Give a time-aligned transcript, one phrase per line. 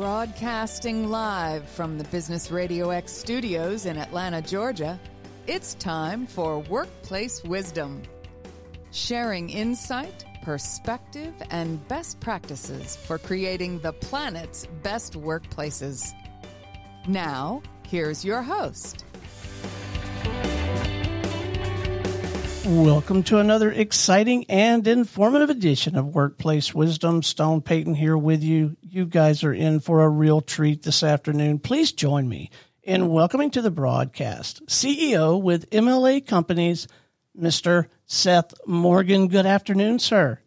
[0.00, 4.98] Broadcasting live from the Business Radio X studios in Atlanta, Georgia,
[5.46, 8.00] it's time for Workplace Wisdom.
[8.92, 16.14] Sharing insight, perspective, and best practices for creating the planet's best workplaces.
[17.06, 19.04] Now, here's your host.
[22.70, 27.20] Welcome to another exciting and informative edition of Workplace Wisdom.
[27.20, 28.76] Stone Payton here with you.
[28.80, 31.58] You guys are in for a real treat this afternoon.
[31.58, 32.48] Please join me
[32.84, 36.86] in welcoming to the broadcast CEO with MLA Companies,
[37.36, 37.86] Mr.
[38.06, 39.26] Seth Morgan.
[39.26, 40.38] Good afternoon, sir.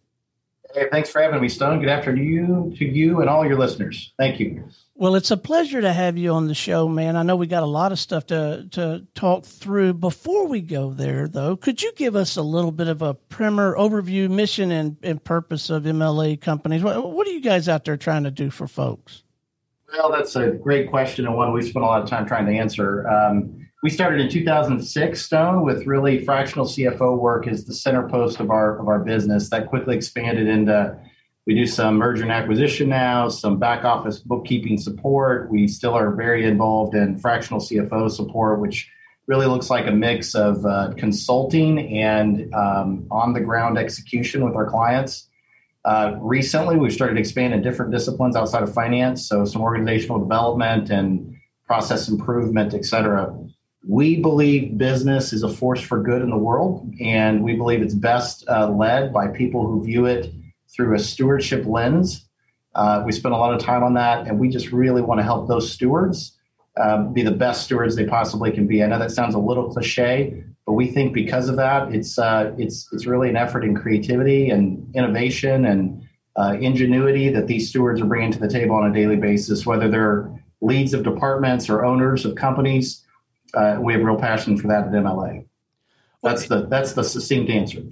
[0.74, 1.82] Hey, thanks for having me, Stone.
[1.82, 4.14] Good afternoon to you and all your listeners.
[4.18, 4.64] Thank you.
[4.96, 7.16] Well, it's a pleasure to have you on the show, man.
[7.16, 9.96] I know we got a lot of stuff to, to talk through.
[9.96, 13.76] Before we go there, though, could you give us a little bit of a primer
[13.76, 16.84] overview, mission, and, and purpose of MLA companies?
[16.84, 19.24] What, what are you guys out there trying to do for folks?
[19.92, 22.54] Well, that's a great question and one we spent a lot of time trying to
[22.54, 23.08] answer.
[23.08, 28.40] Um, we started in 2006, Stone, with really fractional CFO work as the center post
[28.40, 29.50] of our of our business.
[29.50, 30.98] That quickly expanded into
[31.46, 35.50] we do some merger and acquisition now, some back office bookkeeping support.
[35.52, 38.90] We still are very involved in fractional CFO support, which
[39.28, 44.56] really looks like a mix of uh, consulting and um, on the ground execution with
[44.56, 45.28] our clients.
[45.86, 50.20] Uh, recently, we've started to expand in different disciplines outside of finance, so some organizational
[50.20, 51.36] development and
[51.68, 53.38] process improvement, et cetera.
[53.86, 57.94] We believe business is a force for good in the world, and we believe it's
[57.94, 60.34] best uh, led by people who view it
[60.76, 62.28] through a stewardship lens.
[62.76, 65.24] Uh, we spend a lot of time on that, and we just really want to
[65.24, 66.38] help those stewards
[66.82, 68.84] um, be the best stewards they possibly can be.
[68.84, 72.54] I know that sounds a little cliche, but we think because of that, it's uh,
[72.58, 76.04] it's it's really an effort in creativity and innovation and
[76.36, 79.88] uh, ingenuity that these stewards are bringing to the table on a daily basis, whether
[79.88, 80.32] they're
[80.62, 83.04] leads of departments or owners of companies.
[83.54, 85.46] Uh, we have real passion for that at MLA.
[86.24, 87.84] That's the that's the succinct answer.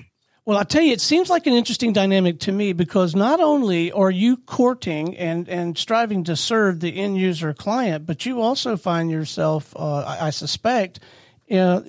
[0.44, 3.92] Well, I tell you, it seems like an interesting dynamic to me because not only
[3.92, 8.76] are you courting and, and striving to serve the end user client, but you also
[8.76, 11.00] find yourself, uh, I, I, suspect,
[11.52, 11.82] uh,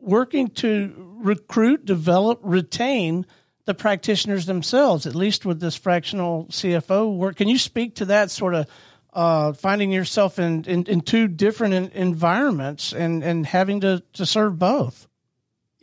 [0.00, 3.26] working to recruit, develop, retain
[3.64, 7.36] the practitioners themselves, at least with this fractional CFO work.
[7.36, 8.66] Can you speak to that sort of
[9.12, 14.26] uh, finding yourself in, in, in two different in, environments and, and having to, to
[14.26, 15.06] serve both?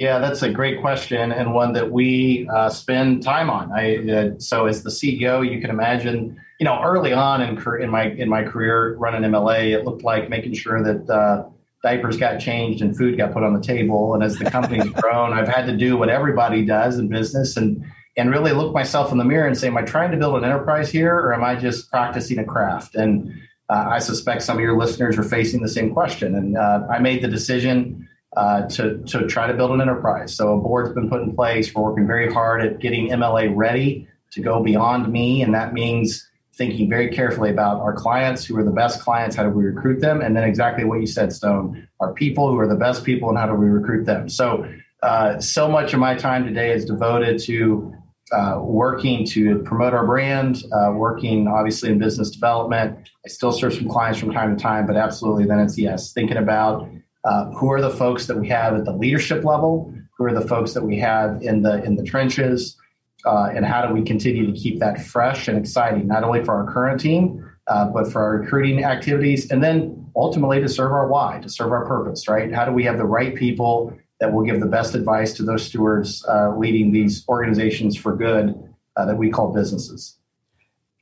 [0.02, 3.72] Yeah, that's a great question and one that we uh, spend time on.
[3.72, 7.90] I uh, so as the CEO, you can imagine, you know, early on in, in
[7.92, 11.48] my in my career running MLA, it looked like making sure that uh,
[11.84, 14.16] diapers got changed and food got put on the table.
[14.16, 17.86] And as the company's grown, I've had to do what everybody does in business and
[18.18, 20.44] and really look myself in the mirror and say, am I trying to build an
[20.44, 22.96] enterprise here, or am I just practicing a craft?
[22.96, 23.32] And
[23.70, 26.34] uh, I suspect some of your listeners are facing the same question.
[26.34, 30.36] And uh, I made the decision uh, to, to try to build an enterprise.
[30.36, 31.74] So a board's been put in place.
[31.74, 36.28] We're working very hard at getting MLA ready to go beyond me, and that means
[36.54, 40.00] thinking very carefully about our clients, who are the best clients, how do we recruit
[40.00, 43.30] them, and then exactly what you said, Stone, our people who are the best people,
[43.30, 44.30] and how do we recruit them.
[44.30, 44.66] So,
[45.02, 47.94] uh, so much of my time today is devoted to
[48.32, 53.10] uh, working to promote our brand, uh, working obviously in business development.
[53.26, 56.38] I still serve some clients from time to time, but absolutely then it's yes, thinking
[56.38, 56.90] about
[57.24, 59.94] uh, who are the folks that we have at the leadership level?
[60.18, 62.78] Who are the folks that we have in the in the trenches?
[63.26, 66.56] Uh, and how do we continue to keep that fresh and exciting, not only for
[66.56, 71.08] our current team, uh, but for our recruiting activities, and then ultimately to serve our
[71.08, 72.52] why, to serve our purpose, right?
[72.52, 75.64] How do we have the right people that will give the best advice to those
[75.64, 78.56] stewards uh, leading these organizations for good
[78.96, 80.18] uh, that we call businesses?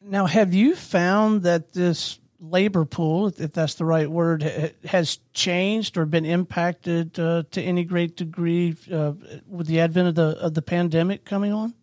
[0.01, 5.97] Now, have you found that this labor pool, if that's the right word, has changed
[5.97, 9.13] or been impacted uh, to any great degree uh,
[9.47, 11.73] with the advent of the of the pandemic coming on?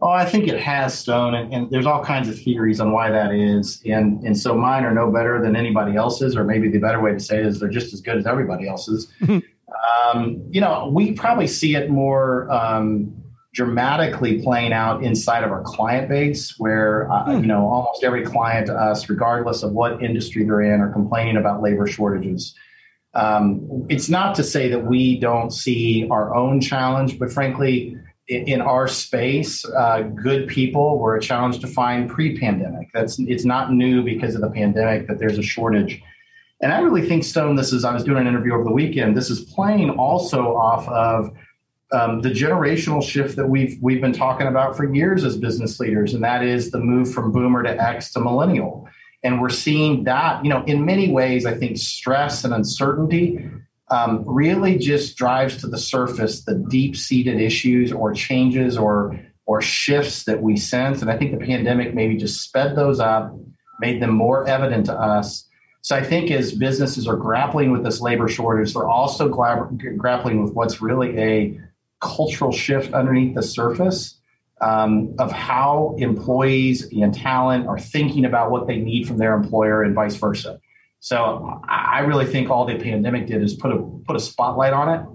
[0.00, 3.10] Oh, I think it has, Stone, and, and, there's all kinds of theories on why
[3.10, 6.78] that is, and and so mine are no better than anybody else's, or maybe the
[6.78, 9.12] better way to say it is they're just as good as everybody else's.
[9.28, 12.50] um, you know, we probably see it more.
[12.50, 13.23] Um,
[13.54, 17.40] dramatically playing out inside of our client base where uh, mm.
[17.40, 21.36] you know almost every client to us regardless of what industry they're in are complaining
[21.36, 22.54] about labor shortages.
[23.14, 27.96] Um, it's not to say that we don't see our own challenge but frankly
[28.26, 32.88] in, in our space uh, good people were a challenge to find pre-pandemic.
[32.92, 36.02] That's it's not new because of the pandemic that there's a shortage.
[36.60, 39.16] And i really think stone this is i was doing an interview over the weekend
[39.16, 41.30] this is playing also off of
[41.94, 46.12] um, the generational shift that we've we've been talking about for years as business leaders,
[46.12, 48.88] and that is the move from boomer to X to millennial.
[49.22, 53.48] And we're seeing that, you know, in many ways, I think stress and uncertainty
[53.90, 59.62] um, really just drives to the surface the deep seated issues or changes or or
[59.62, 61.00] shifts that we sense.
[61.00, 63.34] And I think the pandemic maybe just sped those up,
[63.78, 65.46] made them more evident to us.
[65.82, 69.68] So I think as businesses are grappling with this labor shortage, they're also gra-
[69.98, 71.60] grappling with what's really a
[72.04, 74.20] cultural shift underneath the surface
[74.60, 79.82] um, of how employees and talent are thinking about what they need from their employer
[79.82, 80.60] and vice versa.
[81.00, 84.88] So I really think all the pandemic did is put a put a spotlight on
[84.88, 85.06] it.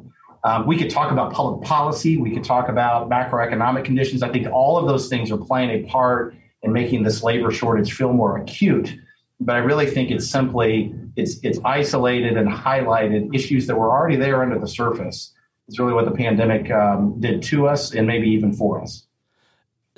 [0.43, 2.17] Um, we could talk about public policy.
[2.17, 4.21] We could talk about macroeconomic conditions.
[4.21, 7.93] I think all of those things are playing a part in making this labor shortage
[7.93, 8.95] feel more acute.
[9.39, 14.15] But I really think it's simply it's it's isolated and highlighted issues that were already
[14.15, 15.33] there under the surface.
[15.69, 19.05] It's really what the pandemic um, did to us and maybe even for us.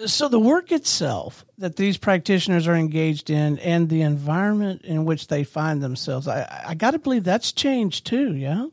[0.06, 5.28] So the work itself that these practitioners are engaged in and the environment in which
[5.28, 8.66] they find themselves i, I got to believe that's changed too yeah?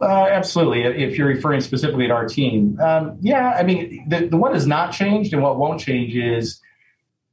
[0.00, 2.80] Uh, absolutely if you're referring specifically to our team.
[2.80, 6.60] Um, yeah i mean the, the what has not changed and what won't change is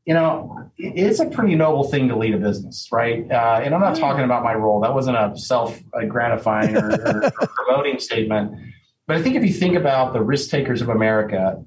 [0.06, 3.82] you know it's a pretty noble thing to lead a business right uh, and i'm
[3.82, 8.52] not talking about my role that wasn't a self-gratifying or, or, or promoting statement
[9.08, 11.64] but i think if you think about the risk takers of america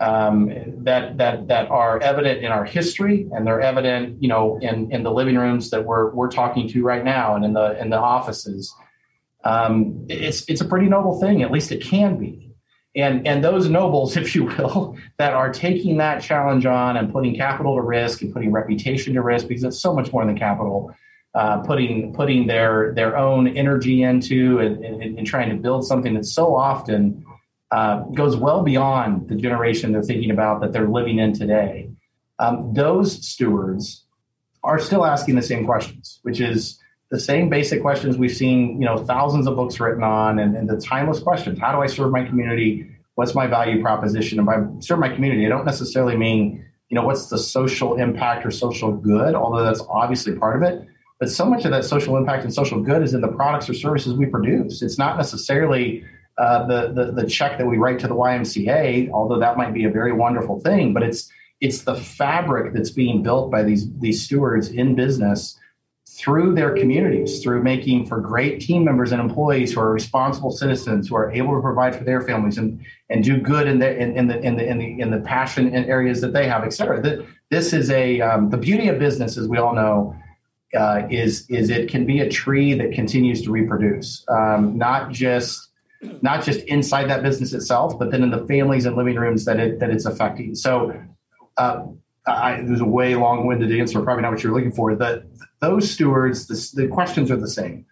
[0.00, 0.50] um,
[0.84, 5.02] that that that are evident in our history and they're evident, you know, in in
[5.02, 7.98] the living rooms that we're we're talking to right now and in the in the
[7.98, 8.74] offices.
[9.44, 12.49] Um, it's it's a pretty noble thing, at least it can be.
[12.96, 17.34] And and those nobles, if you will, that are taking that challenge on and putting
[17.36, 20.94] capital to risk and putting reputation to risk because it's so much more than capital.
[21.32, 26.14] Uh, putting putting their their own energy into and, and, and trying to build something
[26.14, 27.24] that so often
[27.70, 31.88] uh, goes well beyond the generation they're thinking about that they're living in today.
[32.40, 34.04] Um, those stewards
[34.64, 38.86] are still asking the same questions, which is the same basic questions we've seen, you
[38.86, 42.12] know, thousands of books written on, and, and the timeless questions: How do I serve
[42.12, 42.88] my community?
[43.16, 44.38] What's my value proposition?
[44.38, 48.46] And by serve my community, I don't necessarily mean, you know, what's the social impact
[48.46, 50.86] or social good, although that's obviously part of it.
[51.18, 53.74] But so much of that social impact and social good is in the products or
[53.74, 54.80] services we produce.
[54.80, 56.04] It's not necessarily
[56.38, 59.84] uh, the, the the check that we write to the YMCA, although that might be
[59.84, 61.28] a very wonderful thing, but it's
[61.60, 65.58] it's the fabric that's being built by these these stewards in business
[66.20, 71.08] through their communities, through making for great team members and employees who are responsible citizens
[71.08, 74.08] who are able to provide for their families and and do good in the in,
[74.18, 76.72] in the in the in the in the passion and areas that they have, et
[76.72, 76.96] cetera.
[77.50, 80.14] This is a um, the beauty of business, as we all know,
[80.76, 85.70] uh, is is it can be a tree that continues to reproduce, um, not just
[86.22, 89.58] not just inside that business itself, but then in the families and living rooms that
[89.58, 90.54] it that it's affecting.
[90.54, 90.92] So
[91.56, 91.86] uh,
[92.30, 94.94] I, there's a way long-winded answer, probably not what you're looking for.
[94.94, 95.24] That
[95.60, 97.86] those stewards, the, the, questions are the same.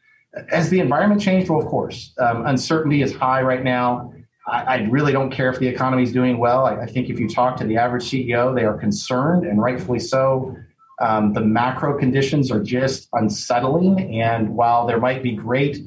[0.50, 4.12] As the environment changed, well, of course, um, uncertainty is high right now.
[4.46, 6.64] I, I, really don't care if the economy is doing well.
[6.64, 9.98] I, I, think if you talk to the average CEO, they are concerned, and rightfully
[9.98, 10.56] so.
[11.00, 15.78] Um, the macro conditions are just unsettling, and while there might be great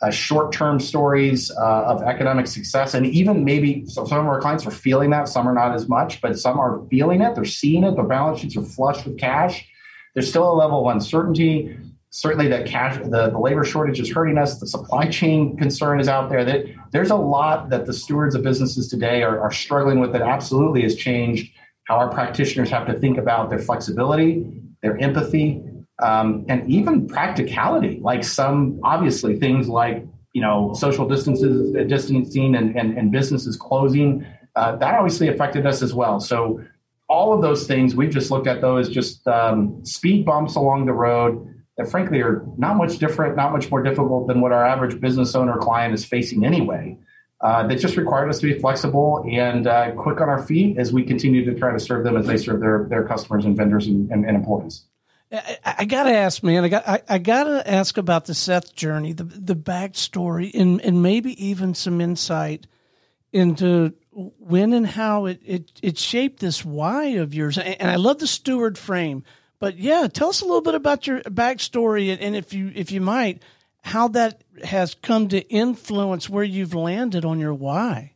[0.00, 4.64] uh, short-term stories uh, of economic success, and even maybe so some of our clients
[4.66, 5.28] are feeling that.
[5.28, 7.34] Some are not as much, but some are feeling it.
[7.34, 7.96] They're seeing it.
[7.96, 9.66] Their balance sheets are flush with cash.
[10.14, 11.76] There's still a level of uncertainty.
[12.10, 14.58] Certainly, that cash, the, the labor shortage is hurting us.
[14.60, 16.44] The supply chain concern is out there.
[16.44, 20.12] That there's a lot that the stewards of businesses today are, are struggling with.
[20.12, 21.52] That absolutely has changed
[21.84, 24.46] how our practitioners have to think about their flexibility,
[24.80, 25.62] their empathy,
[26.00, 32.76] um, and even practicality, like some obviously things like you know social distances, distancing, and
[32.76, 34.26] and, and businesses closing.
[34.56, 36.20] Uh, that obviously affected us as well.
[36.20, 36.60] So
[37.08, 40.92] all of those things we've just looked at those just um, speed bumps along the
[40.92, 45.00] road that frankly are not much different, not much more difficult than what our average
[45.00, 46.96] business owner client is facing anyway.
[47.40, 50.92] Uh, that just required us to be flexible and uh, quick on our feet as
[50.92, 53.86] we continue to try to serve them as they serve their, their customers and vendors
[53.86, 54.86] and, and, and employees.
[55.30, 56.64] I, I, gotta ask, man.
[56.64, 56.88] I got.
[56.88, 61.74] I, I, gotta ask about the Seth journey, the the backstory, and and maybe even
[61.74, 62.66] some insight
[63.32, 67.58] into when and how it it, it shaped this why of yours.
[67.58, 69.22] And I love the steward frame,
[69.58, 73.02] but yeah, tell us a little bit about your backstory, and if you if you
[73.02, 73.42] might,
[73.82, 78.14] how that has come to influence where you've landed on your why.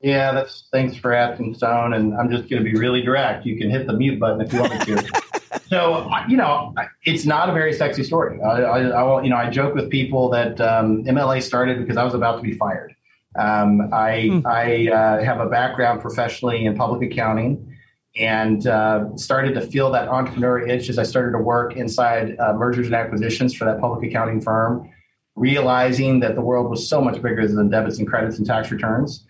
[0.00, 1.92] Yeah, that's thanks for asking, Stone.
[1.92, 3.46] And I'm just going to be really direct.
[3.46, 5.22] You can hit the mute button if you want to.
[5.68, 8.40] so you know, it's not a very sexy story.
[8.40, 12.04] I, I, I you know, I joke with people that um, MLA started because I
[12.04, 12.94] was about to be fired.
[13.38, 14.46] Um, I, hmm.
[14.46, 17.74] I uh, have a background professionally in public accounting,
[18.16, 22.52] and uh, started to feel that entrepreneur itch as I started to work inside uh,
[22.52, 24.90] mergers and acquisitions for that public accounting firm,
[25.34, 29.26] realizing that the world was so much bigger than debits and credits and tax returns.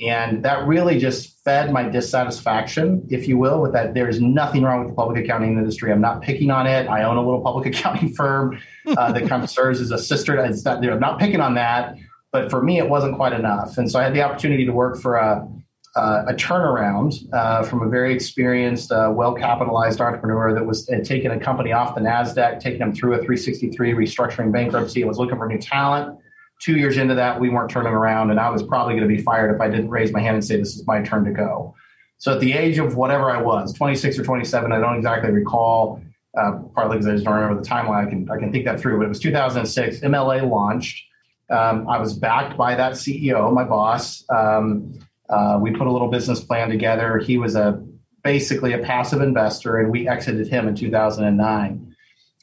[0.00, 4.80] And that really just fed my dissatisfaction, if you will, with that there's nothing wrong
[4.80, 5.92] with the public accounting industry.
[5.92, 6.88] I'm not picking on it.
[6.88, 10.36] I own a little public accounting firm uh, that kind of serves as a sister.
[10.44, 11.96] It's not, I'm not picking on that.
[12.32, 13.78] But for me, it wasn't quite enough.
[13.78, 15.48] And so I had the opportunity to work for a,
[15.94, 21.04] uh, a turnaround uh, from a very experienced, uh, well capitalized entrepreneur that was had
[21.04, 25.18] taken a company off the NASDAQ, taking them through a 363 restructuring bankruptcy, and was
[25.18, 26.18] looking for new talent.
[26.60, 29.22] Two years into that, we weren't turning around, and I was probably going to be
[29.22, 31.74] fired if I didn't raise my hand and say, This is my turn to go.
[32.18, 36.00] So at the age of whatever I was, 26 or 27, I don't exactly recall,
[36.38, 38.06] uh, partly because I just don't remember the timeline.
[38.06, 40.00] I can, I can think that through, but it was 2006.
[40.00, 41.04] MLA launched.
[41.50, 44.24] Um, I was backed by that CEO, my boss.
[44.30, 47.18] Um, uh, we put a little business plan together.
[47.18, 47.84] He was a
[48.22, 51.93] basically a passive investor, and we exited him in 2009.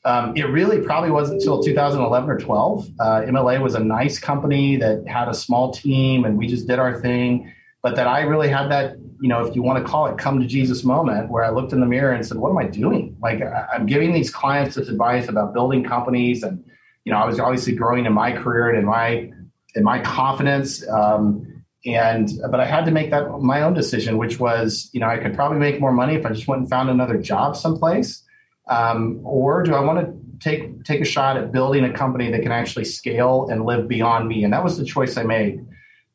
[0.03, 2.87] Um, it really probably wasn't until 2011 or 12.
[2.99, 6.79] Uh, MLA was a nice company that had a small team, and we just did
[6.79, 7.53] our thing.
[7.83, 10.39] But that I really had that, you know, if you want to call it come
[10.39, 13.15] to Jesus moment, where I looked in the mirror and said, "What am I doing?
[13.21, 13.41] Like,
[13.73, 16.63] I'm giving these clients this advice about building companies, and
[17.05, 19.31] you know, I was obviously growing in my career and in my
[19.75, 21.51] in my confidence." Um,
[21.85, 25.17] and but I had to make that my own decision, which was, you know, I
[25.17, 28.23] could probably make more money if I just went and found another job someplace,
[28.71, 32.41] um, or do I want to take take a shot at building a company that
[32.41, 34.45] can actually scale and live beyond me?
[34.45, 35.65] And that was the choice I made.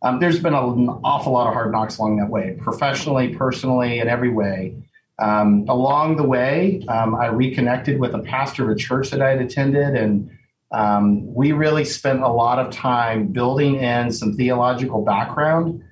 [0.02, 4.08] Um, there's been an awful lot of hard knocks along that way, professionally, personally, in
[4.08, 4.74] every way.
[5.18, 9.30] Um, along the way, um, I reconnected with a pastor of a church that I
[9.30, 10.30] had attended, and
[10.72, 15.82] um, we really spent a lot of time building in some theological background,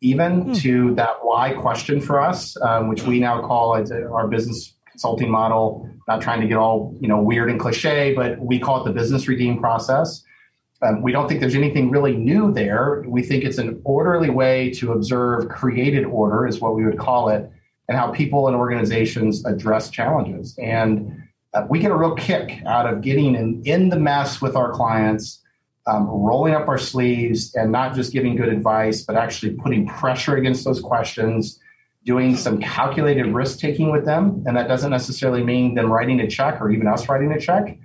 [0.00, 0.60] even mm.
[0.62, 5.30] to that why question for us, um, which we now call it our business consulting
[5.30, 5.88] model.
[6.06, 8.92] Not trying to get all you know weird and cliche, but we call it the
[8.92, 10.22] business redeem process.
[10.82, 13.04] Um, we don't think there's anything really new there.
[13.06, 17.28] We think it's an orderly way to observe created order, is what we would call
[17.28, 17.50] it,
[17.88, 20.56] and how people and organizations address challenges.
[20.58, 21.22] And
[21.54, 24.72] uh, we get a real kick out of getting in, in the mess with our
[24.72, 25.42] clients,
[25.86, 30.36] um, rolling up our sleeves, and not just giving good advice, but actually putting pressure
[30.36, 31.58] against those questions,
[32.04, 34.42] doing some calculated risk taking with them.
[34.46, 37.78] And that doesn't necessarily mean them writing a check or even us writing a check.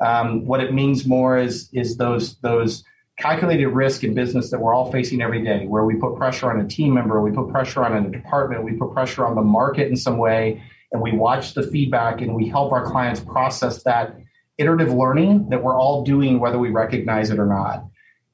[0.00, 2.82] Um, what it means more is is those those
[3.18, 6.58] calculated risk in business that we're all facing every day, where we put pressure on
[6.58, 9.88] a team member, we put pressure on a department, we put pressure on the market
[9.88, 10.62] in some way,
[10.92, 14.16] and we watch the feedback and we help our clients process that
[14.56, 17.84] iterative learning that we're all doing, whether we recognize it or not.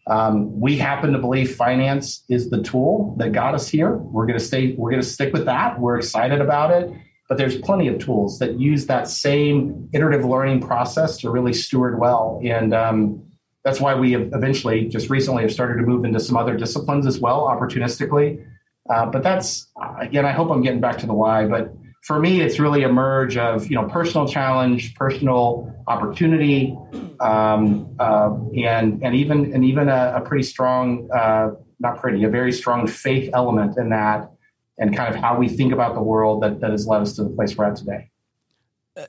[0.09, 3.97] Um, we happen to believe finance is the tool that got us here.
[3.97, 4.75] We're going to stay.
[4.79, 5.81] We're going to stick with that.
[5.81, 6.93] We're excited about it.
[7.29, 11.99] But there's plenty of tools that use that same iterative learning process to really steward
[11.99, 12.41] well.
[12.45, 13.25] And um,
[13.65, 17.05] that's why we have eventually, just recently, have started to move into some other disciplines
[17.05, 18.47] as well, opportunistically.
[18.89, 19.67] Uh, but that's
[20.01, 21.47] again, I hope I'm getting back to the why.
[21.47, 21.75] But
[22.07, 26.79] for me, it's really a merge of you know personal challenge, personal opportunity,
[27.19, 32.29] um, uh, and and even and even a, a pretty strong, uh, not pretty, a
[32.29, 34.31] very strong faith element in that,
[34.79, 37.25] and kind of how we think about the world that that has led us to
[37.25, 38.09] the place we're at today.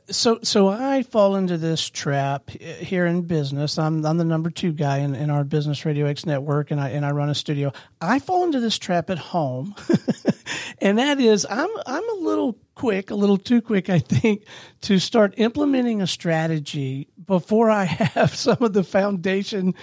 [0.09, 3.77] So, so I fall into this trap here in business.
[3.77, 6.89] I'm I'm the number two guy in, in our business Radio X network, and I
[6.89, 7.71] and I run a studio.
[8.01, 9.75] I fall into this trap at home,
[10.79, 14.45] and that is I'm I'm a little quick, a little too quick, I think,
[14.81, 19.73] to start implementing a strategy before I have some of the foundation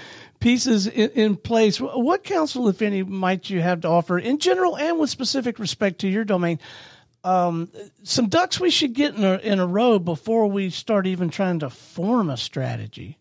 [0.40, 1.78] pieces in, in place.
[1.78, 6.00] What counsel, if any, might you have to offer in general and with specific respect
[6.00, 6.58] to your domain?
[7.24, 7.70] um,
[8.02, 11.58] some ducks we should get in a, in a row before we start even trying
[11.60, 13.18] to form a strategy?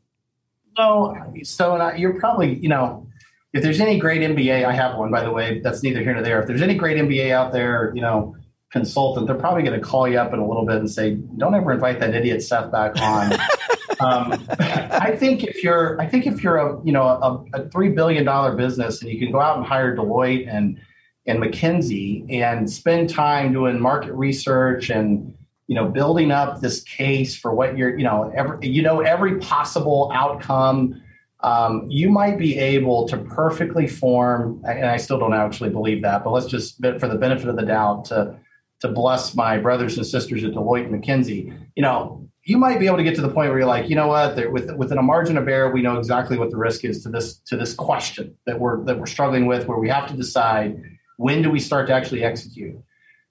[0.77, 3.08] No, so you're probably, you know,
[3.53, 6.24] if there's any great MBA, I have one, by the way, that's neither here nor
[6.24, 6.41] there.
[6.41, 8.36] If there's any great MBA out there, you know,
[8.72, 11.53] consultant, they're probably going to call you up in a little bit and say, don't
[11.53, 13.33] ever invite that idiot Seth back on.
[14.00, 17.93] um, I think if you're, I think if you're a, you know, a, a $3
[17.93, 20.79] billion business and you can go out and hire Deloitte and,
[21.27, 25.36] and McKinsey and spend time doing market research and
[25.67, 29.39] you know building up this case for what you're you know every you know every
[29.39, 31.01] possible outcome
[31.43, 36.23] um, you might be able to perfectly form and i still don't actually believe that
[36.23, 38.35] but let's just for the benefit of the doubt to
[38.79, 42.88] to bless my brothers and sisters at deloitte and mckinsey you know you might be
[42.88, 45.01] able to get to the point where you're like you know what with, within a
[45.01, 48.35] margin of error we know exactly what the risk is to this to this question
[48.45, 50.81] that we're that we're struggling with where we have to decide
[51.17, 52.75] when do we start to actually execute?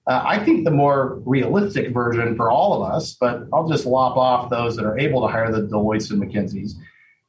[0.07, 4.17] Uh, I think the more realistic version for all of us, but I'll just lop
[4.17, 6.73] off those that are able to hire the Deloittes and McKinseys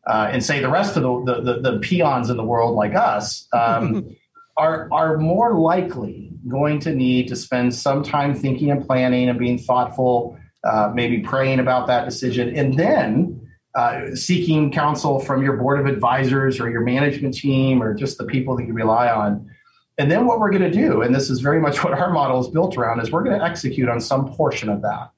[0.07, 2.95] uh, and say the rest of the, the, the, the, peons in the world like
[2.95, 4.15] us um,
[4.57, 9.39] are, are more likely going to need to spend some time thinking and planning and
[9.39, 13.41] being thoughtful, uh, maybe praying about that decision, and then
[13.75, 18.25] uh, seeking counsel from your board of advisors or your management team or just the
[18.25, 19.51] people that you rely on.
[19.99, 22.41] And then what we're going to do, and this is very much what our model
[22.41, 25.11] is built around, is we're going to execute on some portion of that.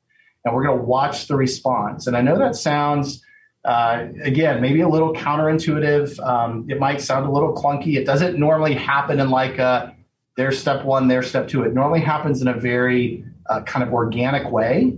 [0.45, 2.07] And we're going to watch the response.
[2.07, 3.23] And I know that sounds,
[3.67, 6.19] uh, again, maybe a little counterintuitive.
[6.25, 7.97] Um, it might sound a little clunky.
[7.97, 9.95] It doesn't normally happen in like a,
[10.37, 11.65] there's step one, there's step two.
[11.65, 14.97] It normally happens in a very uh, kind of organic way.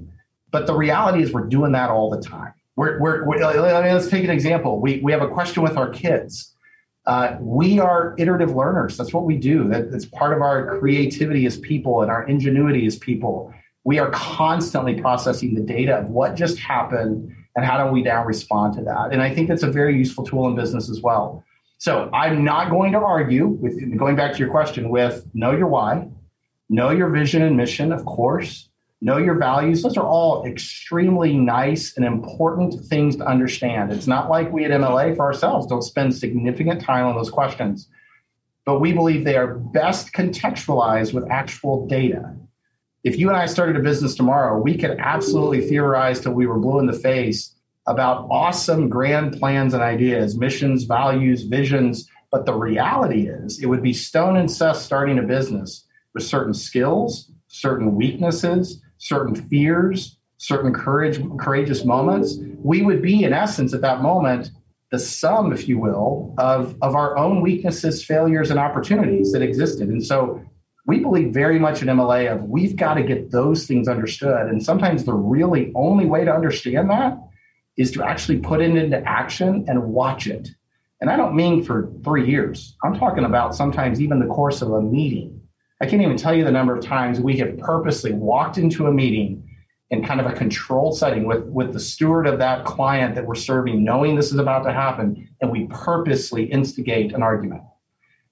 [0.51, 2.53] But the reality is we're doing that all the time.
[2.77, 4.81] We're, we're, we're let's take an example.
[4.81, 6.55] We, we have a question with our kids
[7.09, 8.99] uh, we are iterative learners.
[8.99, 9.67] That's what we do.
[9.69, 13.53] That, that's part of our creativity as people and our ingenuity as people.
[13.85, 18.25] We are constantly processing the data of what just happened and how do we now
[18.25, 19.13] respond to that.
[19.13, 21.45] And I think that's a very useful tool in business as well.
[21.79, 25.69] So I'm not going to argue with going back to your question with know your
[25.69, 26.09] why,
[26.69, 28.69] know your vision and mission, of course
[29.01, 29.83] know your values.
[29.83, 33.93] Those are all extremely nice and important things to understand.
[33.93, 37.89] It's not like we at MLA for ourselves don't spend significant time on those questions,
[38.65, 42.35] but we believe they are best contextualized with actual data.
[43.05, 46.59] If you and I started a business tomorrow, we could absolutely theorize till we were
[46.59, 47.55] blue in the face
[47.87, 52.09] about awesome grand plans and ideas, missions, values, visions.
[52.31, 56.53] But the reality is, it would be stone and Seth starting a business with certain
[56.53, 63.81] skills, certain weaknesses, certain fears, certain courage, courageous moments, we would be, in essence, at
[63.83, 64.51] that moment,
[64.91, 69.89] the sum, if you will, of, of our own weaknesses, failures, and opportunities that existed.
[69.89, 70.43] And so
[70.89, 74.49] we believe very much in MLA of we've got to get those things understood.
[74.49, 77.17] And sometimes the really only way to understand that
[77.77, 80.49] is to actually put it into action and watch it.
[81.01, 82.77] And I don't mean for three years.
[82.83, 85.39] I'm talking about sometimes even the course of a meeting
[85.81, 88.93] I can't even tell you the number of times we have purposely walked into a
[88.93, 89.49] meeting
[89.91, 93.37] in kind of a controlled setting with, with the steward of that client that we're
[93.37, 97.63] serving, knowing this is about to happen, and we purposely instigate an argument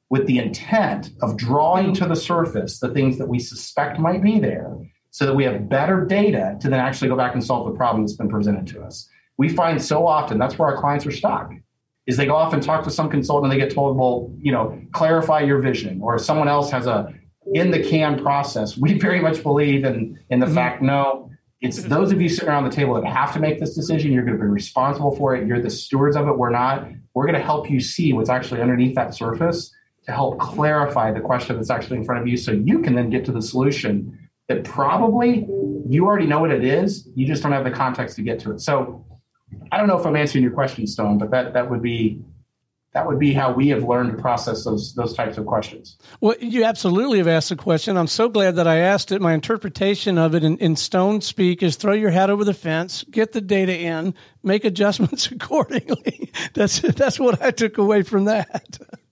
[0.08, 4.38] with the intent of drawing to the surface the things that we suspect might be
[4.38, 4.76] there
[5.10, 8.04] so that we have better data to then actually go back and solve the problem
[8.04, 9.08] that's been presented to us.
[9.38, 11.52] We find so often that's where our clients are stuck
[12.06, 14.52] is they go off and talk to some consultant and they get told, well, you
[14.52, 17.12] know, clarify your vision, or someone else has a
[17.54, 18.76] in the can process.
[18.76, 20.54] We very much believe in in the mm-hmm.
[20.54, 23.74] fact no, it's those of you sitting around the table that have to make this
[23.74, 24.12] decision.
[24.12, 25.46] You're going to be responsible for it.
[25.48, 26.36] You're the stewards of it.
[26.36, 26.88] We're not.
[27.14, 29.72] We're going to help you see what's actually underneath that surface
[30.06, 33.10] to help clarify the question that's actually in front of you, so you can then
[33.10, 35.46] get to the solution that probably
[35.88, 37.08] you already know what it is.
[37.14, 38.60] You just don't have the context to get to it.
[38.60, 39.04] So
[39.72, 42.20] I don't know if I'm answering your question, Stone, but that that would be
[42.92, 45.98] that would be how we have learned to process those those types of questions.
[46.20, 47.96] Well, you absolutely have asked the question.
[47.96, 49.20] I'm so glad that I asked it.
[49.20, 53.04] My interpretation of it in, in stone speak is throw your hat over the fence,
[53.10, 56.32] get the data in, make adjustments accordingly.
[56.54, 58.78] that's that's what I took away from that.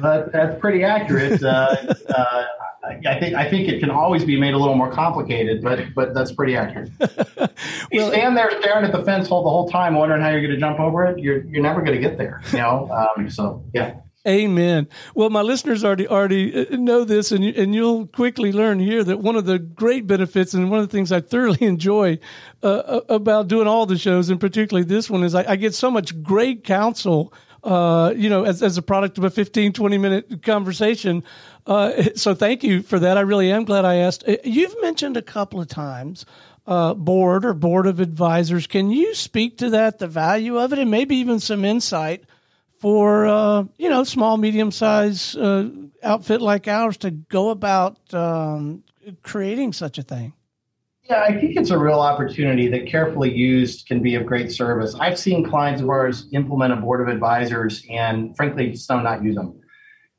[0.00, 1.42] But that's pretty accurate.
[1.42, 2.44] Uh, uh,
[2.84, 6.14] I think I think it can always be made a little more complicated, but but
[6.14, 6.90] that's pretty accurate.
[7.36, 7.48] well,
[7.92, 10.52] you stand there staring at the fence hole the whole time, wondering how you're going
[10.52, 11.18] to jump over it.
[11.18, 12.90] You're you're never going to get there, you know.
[12.90, 13.96] Um, so yeah.
[14.28, 14.86] Amen.
[15.14, 19.02] Well, my listeners already already uh, know this, and you, and you'll quickly learn here
[19.02, 22.18] that one of the great benefits and one of the things I thoroughly enjoy
[22.62, 25.74] uh, uh about doing all the shows, and particularly this one, is I, I get
[25.74, 29.98] so much great counsel uh, you know, as, as a product of a 15, 20
[29.98, 31.22] minute conversation.
[31.66, 33.18] Uh, so thank you for that.
[33.18, 34.24] I really am glad I asked.
[34.26, 36.24] Uh, you've mentioned a couple of times
[36.66, 38.66] uh, board or board of advisors.
[38.66, 42.24] Can you speak to that, the value of it, and maybe even some insight
[42.78, 45.68] for, uh, you know, small, medium size uh,
[46.02, 48.82] outfit like ours to go about um,
[49.22, 50.32] creating such a thing?
[51.10, 54.94] Yeah, I think it's a real opportunity that carefully used can be of great service.
[54.94, 59.34] I've seen clients of ours implement a board of advisors and frankly still not use
[59.34, 59.60] them.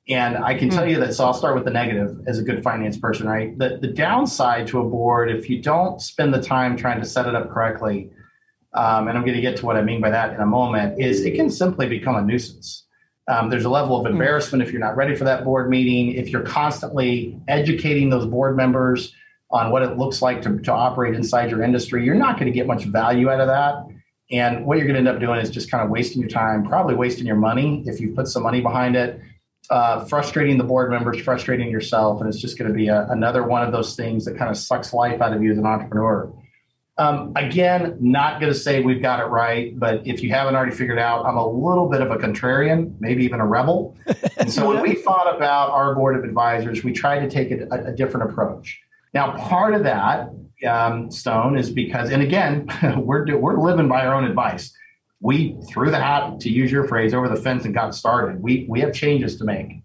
[0.10, 0.90] And I can tell hmm.
[0.90, 3.58] you that, so I'll start with the negative as a good finance person, right?
[3.58, 7.26] The, the downside to a board, if you don't spend the time trying to set
[7.26, 8.10] it up correctly,
[8.74, 11.00] um, and I'm going to get to what I mean by that in a moment,
[11.00, 12.86] is it can simply become a nuisance.
[13.30, 14.12] Um, there's a level of hmm.
[14.12, 16.16] embarrassment if you're not ready for that board meeting.
[16.16, 19.16] If you're constantly educating those board members
[19.52, 22.56] on what it looks like to, to operate inside your industry, you're not going to
[22.58, 23.86] get much value out of that.
[24.32, 26.64] And what you're going to end up doing is just kind of wasting your time,
[26.66, 29.20] probably wasting your money if you put some money behind it.
[29.70, 33.44] uh, frustrating the board members, frustrating yourself, and it's just going to be a, another
[33.44, 36.32] one of those things that kind of sucks life out of you as an entrepreneur.
[36.98, 40.76] Um, again, not going to say we've got it right, but if you haven't already
[40.76, 43.96] figured out, I'm a little bit of a contrarian, maybe even a rebel.
[44.38, 47.68] And so when we thought about our board of advisors, we tried to take a,
[47.86, 48.82] a different approach.
[49.14, 50.30] Now, part of that,
[50.68, 54.74] um, Stone, is because, and again, we're we're living by our own advice.
[55.20, 58.42] We threw the hat, to use your phrase, over the fence and got started.
[58.42, 59.82] We we have changes to make,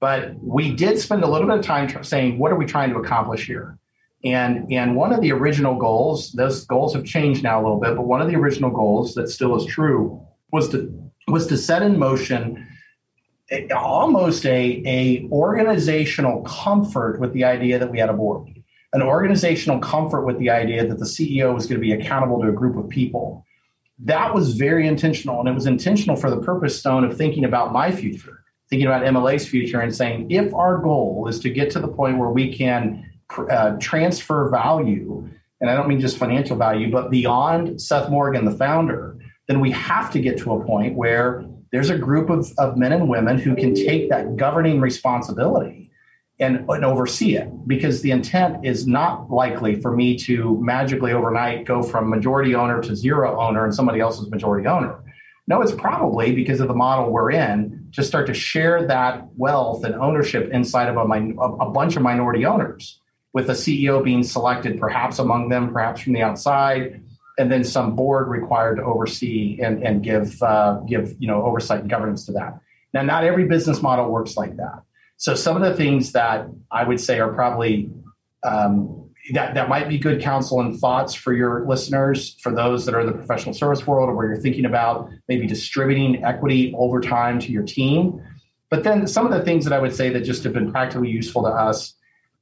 [0.00, 2.98] but we did spend a little bit of time saying, what are we trying to
[2.98, 3.78] accomplish here?
[4.24, 7.94] And, and one of the original goals, those goals have changed now a little bit,
[7.94, 10.92] but one of the original goals that still is true was to
[11.28, 12.66] was to set in motion
[13.74, 18.55] almost a, a organizational comfort with the idea that we had a board,
[18.92, 22.48] an organizational comfort with the idea that the CEO was going to be accountable to
[22.48, 23.44] a group of people.
[23.98, 27.72] That was very intentional, and it was intentional for the purpose stone of thinking about
[27.72, 31.80] my future, thinking about MLA's future, and saying if our goal is to get to
[31.80, 33.10] the point where we can
[33.50, 35.28] uh, transfer value,
[35.60, 39.18] and I don't mean just financial value, but beyond Seth Morgan, the founder,
[39.48, 42.92] then we have to get to a point where there's a group of, of men
[42.92, 45.85] and women who can take that governing responsibility
[46.38, 51.64] and, and oversee it because the intent is not likely for me to magically overnight
[51.64, 55.02] go from majority owner to zero owner and somebody else's majority owner.
[55.48, 59.84] No, it's probably because of the model we're in to start to share that wealth
[59.84, 63.00] and ownership inside of a, a bunch of minority owners
[63.32, 67.00] with a CEO being selected, perhaps among them, perhaps from the outside,
[67.38, 71.80] and then some board required to oversee and, and give uh, give you know oversight
[71.80, 72.58] and governance to that.
[72.92, 74.82] Now, not every business model works like that.
[75.16, 77.90] So some of the things that I would say are probably
[78.42, 82.94] um, that that might be good counsel and thoughts for your listeners, for those that
[82.94, 87.00] are in the professional service world, or where you're thinking about maybe distributing equity over
[87.00, 88.22] time to your team.
[88.70, 91.08] But then some of the things that I would say that just have been practically
[91.08, 91.94] useful to us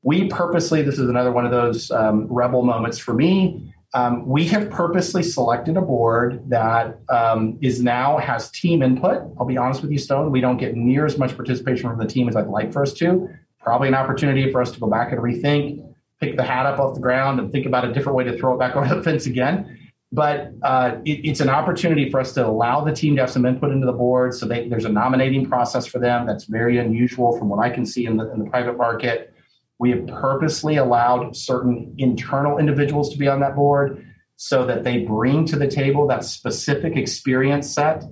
[0.05, 3.75] we purposely, this is another one of those um, rebel moments for me.
[3.95, 9.23] Um, we have purposely selected a board that um, is now has team input.
[9.39, 10.33] I'll be honest with you, Stone.
[10.33, 12.93] We don't get near as much participation from the team as I'd like for us
[12.95, 13.29] to.
[13.61, 16.95] Probably an opportunity for us to go back and rethink, pick the hat up off
[16.95, 19.27] the ground, and think about a different way to throw it back over the fence
[19.27, 19.79] again.
[20.11, 23.47] But uh, it, it's an opportunity for us to allow the team to have some
[23.47, 24.35] input into the board.
[24.35, 27.87] So they, there's a nominating process for them that's very unusual from what I can
[27.87, 29.34] see in the, in the private market.
[29.79, 34.07] We have purposely allowed certain internal individuals to be on that board
[34.37, 38.05] so that they bring to the table that specific experience set.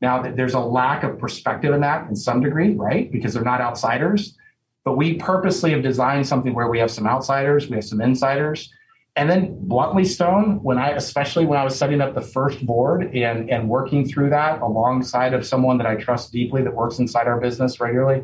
[0.00, 3.10] Now, there's a lack of perspective in that in some degree, right?
[3.10, 4.36] Because they're not outsiders.
[4.84, 8.72] But we purposely have designed something where we have some outsiders, we have some insiders.
[9.16, 13.14] And then bluntly, Stone, when I, especially when I was setting up the first board
[13.14, 17.26] and, and working through that alongside of someone that I trust deeply that works inside
[17.26, 18.22] our business regularly,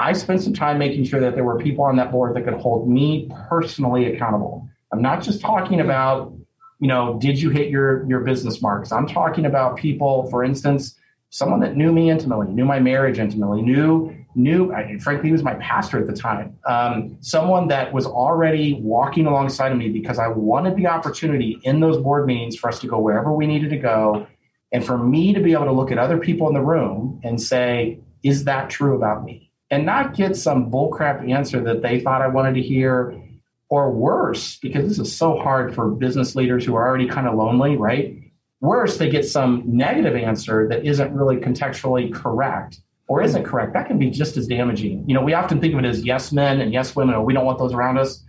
[0.00, 2.54] I spent some time making sure that there were people on that board that could
[2.54, 4.66] hold me personally accountable.
[4.92, 6.32] I'm not just talking about,
[6.80, 8.92] you know, did you hit your your business marks?
[8.92, 10.96] I'm talking about people, for instance,
[11.28, 15.54] someone that knew me intimately, knew my marriage intimately, knew knew frankly he was my
[15.54, 16.56] pastor at the time.
[16.64, 21.80] Um, someone that was already walking alongside of me because I wanted the opportunity in
[21.80, 24.26] those board meetings for us to go wherever we needed to go,
[24.72, 27.42] and for me to be able to look at other people in the room and
[27.42, 29.49] say, is that true about me?
[29.70, 33.20] And not get some bullcrap answer that they thought I wanted to hear,
[33.68, 37.36] or worse, because this is so hard for business leaders who are already kind of
[37.36, 38.16] lonely, right?
[38.60, 43.72] Worse, they get some negative answer that isn't really contextually correct or isn't correct.
[43.72, 45.04] That can be just as damaging.
[45.08, 47.32] You know, we often think of it as yes men and yes women, or we
[47.32, 48.22] don't want those around us.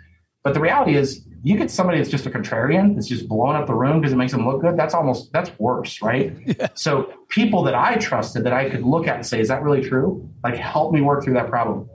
[0.43, 3.65] But the reality is, you get somebody that's just a contrarian that's just blowing up
[3.65, 4.77] the room because it makes them look good.
[4.77, 6.37] That's almost that's worse, right?
[6.45, 6.67] yeah.
[6.75, 9.81] So people that I trusted that I could look at and say, is that really
[9.81, 10.29] true?
[10.43, 11.89] Like help me work through that problem.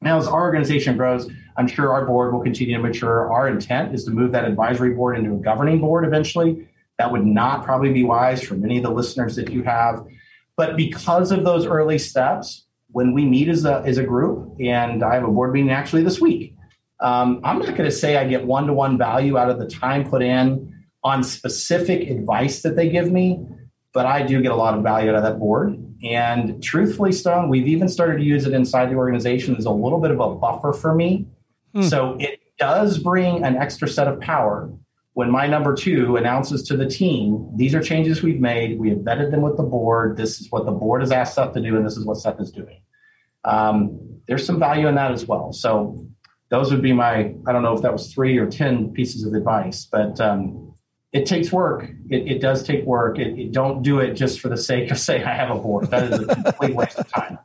[0.00, 3.30] Now, as our organization grows, I'm sure our board will continue to mature.
[3.32, 6.68] Our intent is to move that advisory board into a governing board eventually.
[6.98, 10.06] That would not probably be wise for many of the listeners that you have.
[10.56, 15.02] But because of those early steps, when we meet as a, as a group, and
[15.02, 16.55] I have a board meeting actually this week,
[17.00, 19.66] um, I'm not going to say I get one to one value out of the
[19.66, 20.72] time put in
[21.04, 23.44] on specific advice that they give me,
[23.92, 25.82] but I do get a lot of value out of that board.
[26.02, 30.00] And truthfully, Stone, we've even started to use it inside the organization as a little
[30.00, 31.26] bit of a buffer for me.
[31.74, 31.82] Hmm.
[31.82, 34.70] So it does bring an extra set of power
[35.16, 38.78] when my number two announces to the team, these are changes we've made.
[38.78, 40.18] We have vetted them with the board.
[40.18, 42.38] This is what the board has asked Seth to do, and this is what Seth
[42.38, 42.82] is doing.
[43.42, 45.54] Um, there's some value in that as well.
[45.54, 46.06] So
[46.48, 49.34] those would be my i don't know if that was three or ten pieces of
[49.34, 50.74] advice but um,
[51.12, 54.48] it takes work it, it does take work it, it, don't do it just for
[54.48, 57.38] the sake of saying i have a board that is a complete waste of time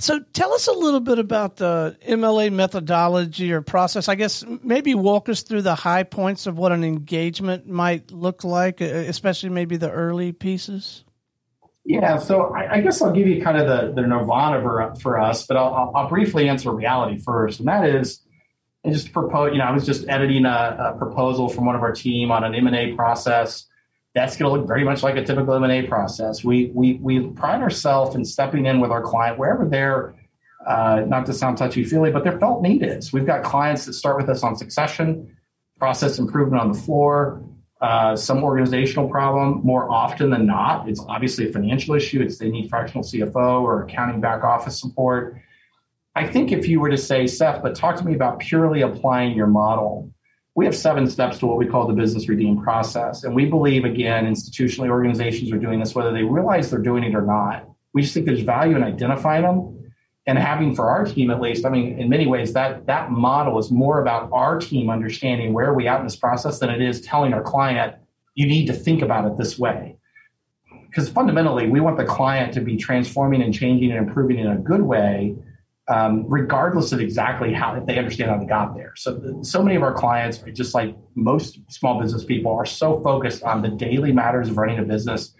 [0.00, 4.08] So tell us a little bit about the MLA methodology or process.
[4.08, 8.42] I guess maybe walk us through the high points of what an engagement might look
[8.42, 11.04] like, especially maybe the early pieces.
[11.90, 15.18] Yeah, so I, I guess I'll give you kind of the, the nirvana for, for
[15.18, 17.58] us, but I'll, I'll, briefly answer reality first.
[17.58, 18.20] And that is,
[18.84, 21.82] and just propose, you know, I was just editing a, a proposal from one of
[21.82, 23.66] our team on an M&A process
[24.14, 26.44] that's going to look very much like a typical M&A process.
[26.44, 30.14] We we we pride ourselves in stepping in with our client wherever they're
[30.64, 33.12] uh, not to sound touchy feely, but their felt need is.
[33.12, 35.36] We've got clients that start with us on succession,
[35.80, 37.42] process improvement on the floor,
[37.80, 39.60] uh, some organizational problem.
[39.64, 42.20] More often than not, it's obviously a financial issue.
[42.20, 45.40] It's they need fractional CFO or accounting back office support.
[46.14, 49.36] I think if you were to say, Seth, but talk to me about purely applying
[49.36, 50.12] your model
[50.54, 53.24] we have seven steps to what we call the business redeem process.
[53.24, 57.14] And we believe, again, institutionally, organizations are doing this whether they realize they're doing it
[57.14, 57.68] or not.
[57.94, 59.79] We just think there's value in identifying them
[60.26, 61.64] and having for our team at least.
[61.64, 65.66] I mean, in many ways, that that model is more about our team understanding where
[65.66, 67.96] are we out in this process than it is telling our client,
[68.34, 69.96] you need to think about it this way.
[70.88, 74.56] Because fundamentally, we want the client to be transforming and changing and improving in a
[74.56, 75.36] good way
[75.90, 78.92] um, regardless of exactly how they understand how they got there.
[78.96, 83.02] So, so many of our clients are just like most small business people are so
[83.02, 85.34] focused on the daily matters of running a business.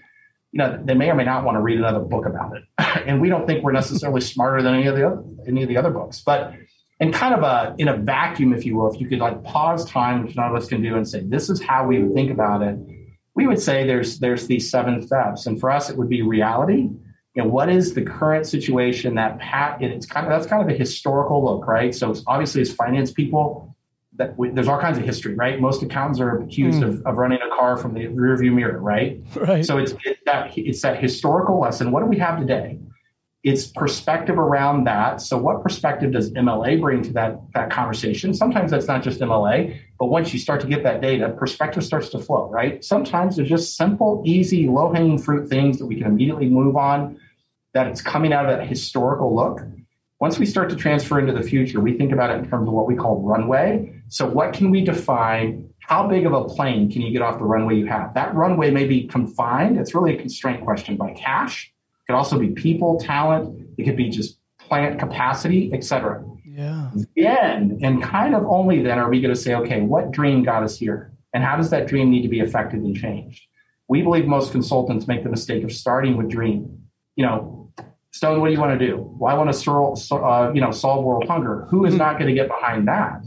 [0.53, 2.65] You know, they may or may not want to read another book about it,
[3.07, 5.77] and we don't think we're necessarily smarter than any of the other, any of the
[5.77, 6.23] other books.
[6.25, 6.55] But
[6.99, 9.85] in kind of a in a vacuum, if you will, if you could like pause
[9.85, 12.31] time, which none of us can do, and say this is how we would think
[12.31, 12.77] about it,
[13.35, 16.91] we would say there's there's these seven steps, and for us it would be reality
[17.35, 20.69] you know, what is the current situation that Pat, it's kind of, that's kind of
[20.69, 21.95] a historical look, right?
[21.95, 23.70] So it's obviously as finance people,
[24.21, 25.59] that we, there's all kinds of history, right?
[25.59, 26.89] Most accountants are accused mm.
[26.89, 29.19] of, of running a car from the rearview mirror, right?
[29.35, 29.65] Right.
[29.65, 31.91] So it's, it's that, it's that historical lesson.
[31.91, 32.79] What do we have today?
[33.43, 35.23] It's perspective around that.
[35.23, 38.35] So what perspective does MLA bring to that, that conversation?
[38.35, 42.11] Sometimes that's not just MLA, but once you start to get that data, perspective starts
[42.11, 42.85] to flow, right?
[42.85, 47.19] Sometimes there's just simple, easy, low hanging fruit things that we can immediately move on
[47.73, 49.63] that it's coming out of that historical look.
[50.21, 52.75] Once we start to transfer into the future, we think about it in terms of
[52.75, 54.00] what we call runway.
[54.11, 55.73] So, what can we define?
[55.79, 58.13] How big of a plane can you get off the runway you have?
[58.15, 59.79] That runway may be confined.
[59.79, 61.73] It's really a constraint question by cash.
[62.03, 63.69] It could also be people, talent.
[63.79, 66.25] It could be just plant capacity, et cetera.
[66.45, 66.91] Yeah.
[67.17, 70.65] Then, and kind of only then, are we going to say, okay, what dream got
[70.65, 71.13] us here?
[71.33, 73.45] And how does that dream need to be affected and changed?
[73.87, 76.83] We believe most consultants make the mistake of starting with dream.
[77.15, 77.73] You know,
[78.13, 79.15] Stone, what do you want to do?
[79.19, 81.67] Well, I want to solve, uh, you know, solve world hunger.
[81.71, 81.99] Who is hmm.
[81.99, 83.23] not going to get behind that?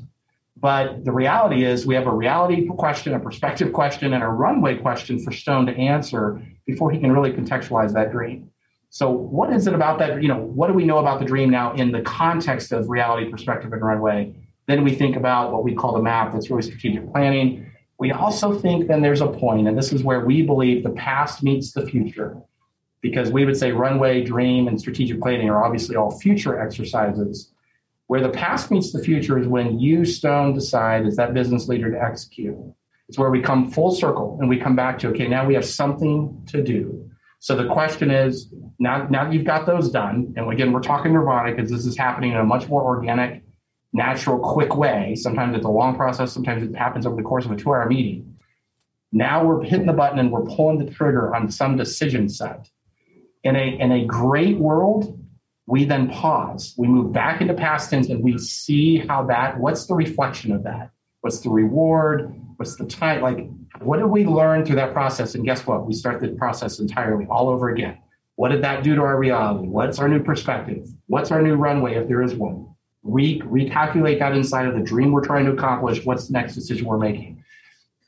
[0.64, 4.78] But the reality is, we have a reality question, a perspective question, and a runway
[4.78, 8.50] question for Stone to answer before he can really contextualize that dream.
[8.90, 10.22] So, what is it about that?
[10.22, 13.30] You know, what do we know about the dream now in the context of reality,
[13.30, 14.34] perspective, and runway?
[14.68, 17.70] Then we think about what we call the map that's really strategic planning.
[18.00, 21.44] We also think then there's a point, and this is where we believe the past
[21.44, 22.38] meets the future
[23.02, 27.53] because we would say runway, dream, and strategic planning are obviously all future exercises.
[28.08, 31.92] Where the past meets the future is when you, Stone, decide as that business leader
[31.92, 32.58] to execute.
[33.10, 35.66] It's where we come full circle and we come back to, okay, now we have
[35.66, 37.10] something to do.
[37.40, 41.54] So the question is, now, now you've got those done, and again, we're talking nirvana
[41.54, 43.44] because this is happening in a much more organic,
[43.92, 45.16] natural, quick way.
[45.16, 47.88] Sometimes it's a long process, sometimes it happens over the course of a two hour
[47.88, 48.38] meeting.
[49.12, 52.70] Now we're hitting the button and we're pulling the trigger on some decision set.
[53.44, 55.20] In a, in a great world,
[55.66, 56.74] we then pause.
[56.78, 60.64] We move back into past tense and we see how that, what's the reflection of
[60.64, 60.92] that?
[61.22, 62.36] What's the reward?
[62.58, 63.22] What's the time?
[63.22, 63.48] Like,
[63.80, 65.36] what did we learn through that process?
[65.36, 65.86] And guess what?
[65.86, 67.98] We start the process entirely all over again.
[68.36, 69.68] What did that do to our reality?
[69.68, 70.90] What's our new perspective?
[71.08, 72.68] What's our new runway if there is one?
[73.04, 76.04] Re- recalculate that inside of the dream we're trying to accomplish.
[76.06, 77.44] What's the next decision we're making?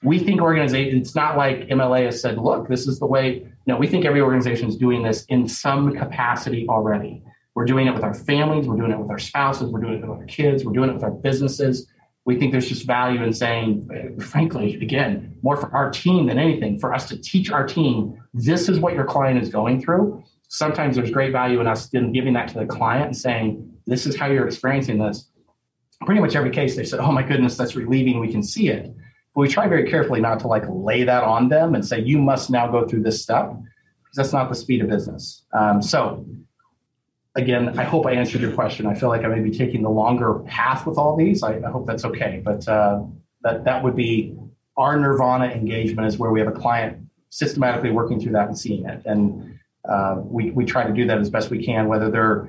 [0.04, 3.78] We think organizations, it's not like MLA has said, look, this is the way no,
[3.78, 7.24] we think every organization is doing this in some capacity already.
[7.56, 10.02] We're doing it with our families, we're doing it with our spouses, we're doing it
[10.02, 11.88] with our kids, we're doing it with our businesses.
[12.26, 16.80] We think there's just value in saying, frankly, again, more for our team than anything,
[16.80, 20.24] for us to teach our team this is what your client is going through.
[20.50, 24.06] Sometimes there's great value in us then giving that to the client and saying, this
[24.06, 25.30] is how you're experiencing this.
[26.06, 28.20] Pretty much every case, they said, oh my goodness, that's relieving.
[28.20, 28.94] We can see it.
[29.34, 32.18] But we try very carefully not to like lay that on them and say, you
[32.18, 35.46] must now go through this step, because that's not the speed of business.
[35.54, 36.26] Um, so,
[37.36, 38.88] again, I hope I answered your question.
[38.88, 41.44] I feel like I may be taking the longer path with all these.
[41.44, 42.42] I, I hope that's okay.
[42.44, 43.04] But uh,
[43.42, 44.36] that, that would be
[44.78, 48.86] our Nirvana engagement, is where we have a client systematically working through that and seeing
[48.86, 49.02] it.
[49.06, 52.48] And uh, we, we try to do that as best we can, whether they're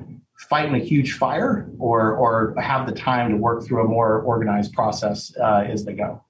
[0.48, 4.72] fighting a huge fire or or have the time to work through a more organized
[4.74, 6.22] process uh, as they go.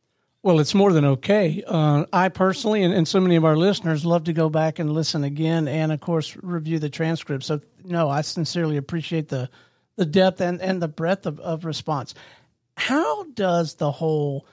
[0.47, 1.65] Well, it's more than okay.
[1.67, 4.93] Uh, I personally, and, and, so many of our listeners, love to go back and
[4.93, 7.43] listen again, and of course, review the transcript.
[7.43, 9.51] So, no, I sincerely appreciate the
[9.97, 12.15] the depth and, and the breadth of, of response.
[12.77, 14.47] How does the whole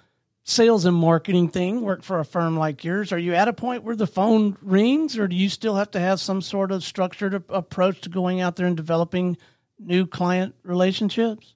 [0.44, 3.12] sales and marketing thing work for a firm like yours?
[3.12, 6.00] Are you at a point where the phone rings, or do you still have to
[6.00, 9.38] have some sort of structured approach to going out there and developing
[9.78, 11.54] new client relationships?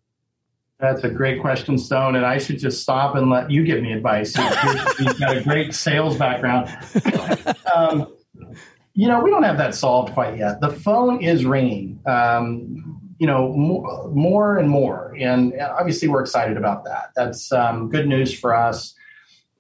[0.80, 2.16] That's a great question, Stone.
[2.16, 4.38] And I should just stop and let you give me advice.
[5.00, 6.70] You've got a great sales background.
[7.76, 8.14] Um,
[8.94, 10.62] you know, we don't have that solved quite yet.
[10.62, 15.16] The phone is ringing, um, you know, more, more, and more.
[15.20, 17.12] And obviously, we're excited about that.
[17.16, 18.94] That's um, good news for us.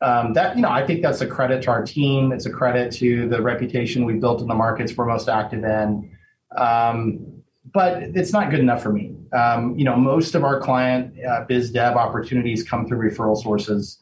[0.01, 2.31] Um, that you know, I think that's a credit to our team.
[2.31, 6.15] It's a credit to the reputation we've built in the markets we're most active in.
[6.55, 7.36] Um,
[7.77, 9.15] but it's not good enough for me.
[9.33, 13.99] Um, you know, most of our client uh, biz dev opportunities come through referral sources.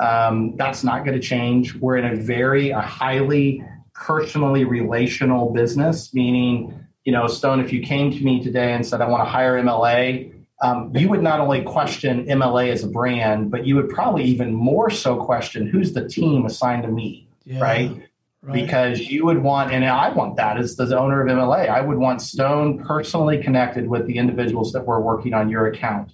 [0.00, 1.74] Um, that's not going to change.
[1.76, 7.80] We're in a very a highly personally relational business, meaning, you know, Stone, if you
[7.80, 11.40] came to me today and said, I want to hire MLA, um, you would not
[11.40, 15.94] only question MLA as a brand, but you would probably even more so question who's
[15.94, 17.60] the team assigned to me, yeah.
[17.60, 18.05] right?
[18.52, 21.98] Because you would want, and I want that as the owner of MLA, I would
[21.98, 26.12] want Stone personally connected with the individuals that were working on your account.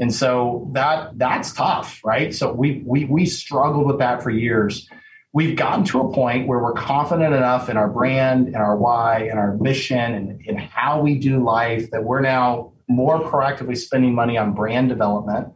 [0.00, 2.34] And so that that's tough, right?
[2.34, 4.88] So we we we struggled with that for years.
[5.32, 9.28] We've gotten to a point where we're confident enough in our brand and our why
[9.30, 14.12] and our mission and, and how we do life that we're now more proactively spending
[14.12, 15.52] money on brand development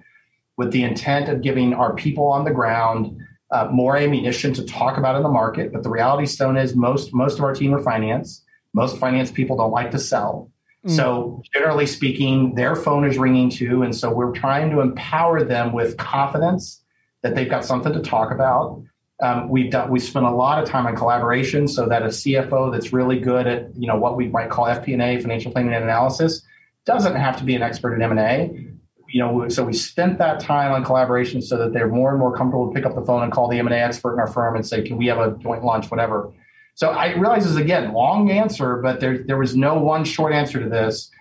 [0.56, 3.18] with the intent of giving our people on the ground
[3.54, 5.72] uh, more ammunition to talk about in the market.
[5.72, 8.42] But the reality Stone is most most of our team are finance.
[8.72, 10.50] Most finance people don't like to sell.
[10.84, 10.96] Mm.
[10.96, 15.72] So generally speaking, their phone is ringing too, and so we're trying to empower them
[15.72, 16.82] with confidence
[17.22, 18.82] that they've got something to talk about.
[19.22, 22.72] Um, we've done we spent a lot of time on collaboration so that a CFO
[22.72, 26.42] that's really good at you know what we might call FP&A, financial planning and analysis,
[26.86, 28.73] doesn't have to be an expert in M&A,
[29.14, 32.36] you know, so we spent that time on collaboration so that they're more and more
[32.36, 34.66] comfortable to pick up the phone and call the M&A expert in our firm and
[34.66, 36.32] say, can we have a joint lunch, whatever.
[36.74, 40.32] So I realize this is again long answer, but there there was no one short
[40.32, 41.12] answer to this.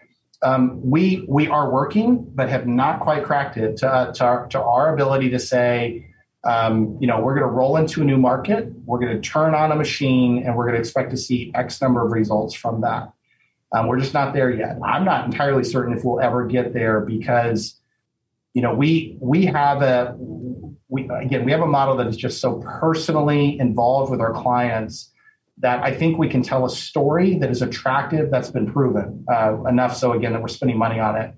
[0.41, 4.47] Um, we we are working, but have not quite cracked it to uh, to, our,
[4.47, 6.07] to our ability to say,
[6.45, 9.53] um, you know, we're going to roll into a new market, we're going to turn
[9.53, 12.81] on a machine, and we're going to expect to see X number of results from
[12.81, 13.13] that.
[13.71, 14.79] Um, we're just not there yet.
[14.83, 17.79] I'm not entirely certain if we'll ever get there because
[18.53, 20.15] you know we we have a
[20.87, 25.11] we again we have a model that is just so personally involved with our clients
[25.59, 29.63] that I think we can tell a story that is attractive that's been proven uh,
[29.65, 31.35] enough so again that we're spending money on it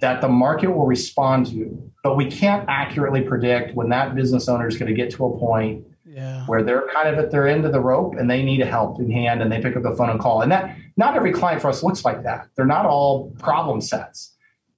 [0.00, 1.92] that the market will respond to.
[2.02, 5.38] But we can't accurately predict when that business owner is going to get to a
[5.38, 6.44] point yeah.
[6.46, 9.10] where they're kind of at their end of the rope and they need a helping
[9.10, 10.42] hand and they pick up the phone and call.
[10.42, 12.48] And that not every client for us looks like that.
[12.54, 14.35] They're not all problem sets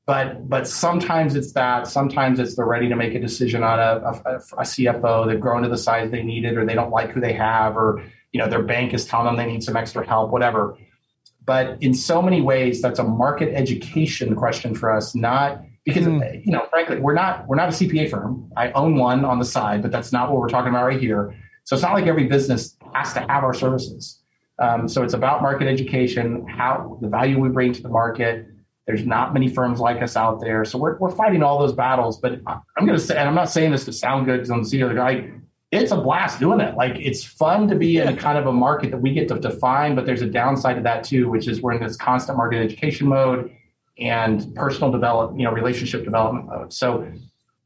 [0.08, 4.00] but but sometimes it's that sometimes it's they're ready to make a decision on a,
[4.06, 7.10] a, a, cfo they've grown to the size they need it or they don't like
[7.10, 10.04] who they have or you know their bank is telling them they need some extra
[10.04, 10.76] help whatever.
[11.44, 16.44] But in so many ways that's a market education question for us not because mm.
[16.44, 18.50] you know frankly we're not we're not a cpa firm.
[18.56, 21.36] I own one on the side but that's not what we're talking about right here.
[21.64, 24.18] So it's not like every business has to have our services.
[24.58, 28.47] Um, so it's about market education how the value we bring to the market
[28.88, 30.64] there's not many firms like us out there.
[30.64, 32.18] So we're, we're fighting all those battles.
[32.18, 34.62] But I'm going to say, and I'm not saying this to sound good because I'm
[34.62, 35.30] the CEO guy.
[35.70, 36.74] It's a blast doing it.
[36.74, 39.94] Like it's fun to be in kind of a market that we get to define,
[39.94, 43.08] but there's a downside to that too, which is we're in this constant market education
[43.08, 43.52] mode
[43.98, 46.72] and personal develop, you know, relationship development mode.
[46.72, 47.12] So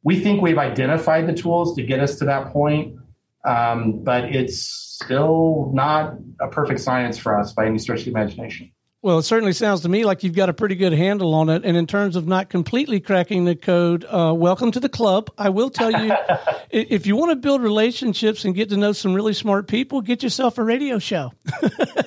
[0.03, 2.97] we think we've identified the tools to get us to that point,
[3.45, 8.11] um, but it's still not a perfect science for us by any stretch of the
[8.11, 8.73] imagination.
[9.05, 11.65] Well, it certainly sounds to me like you've got a pretty good handle on it.
[11.65, 15.29] And in terms of not completely cracking the code, uh, welcome to the club.
[15.37, 16.15] I will tell you,
[16.71, 20.23] if you want to build relationships and get to know some really smart people, get
[20.23, 21.33] yourself a radio show.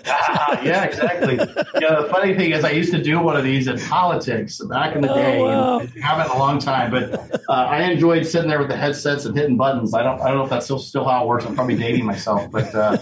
[0.07, 1.33] ah, yeah, exactly.
[1.33, 4.61] You know, the funny thing is, I used to do one of these in politics
[4.69, 5.41] back in the oh, day.
[5.41, 5.79] Wow.
[5.79, 9.25] And haven't in a long time, but uh, I enjoyed sitting there with the headsets
[9.25, 9.93] and hitting buttons.
[9.93, 11.43] I don't, I don't know if that's still, still how it works.
[11.43, 12.73] I'm probably dating myself, but.
[12.73, 12.97] Uh,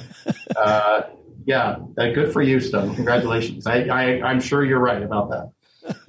[0.58, 1.02] uh
[1.46, 2.96] yeah, good for you, Stone.
[2.96, 3.68] Congratulations.
[3.68, 5.96] I, I, I'm sure you're right about that.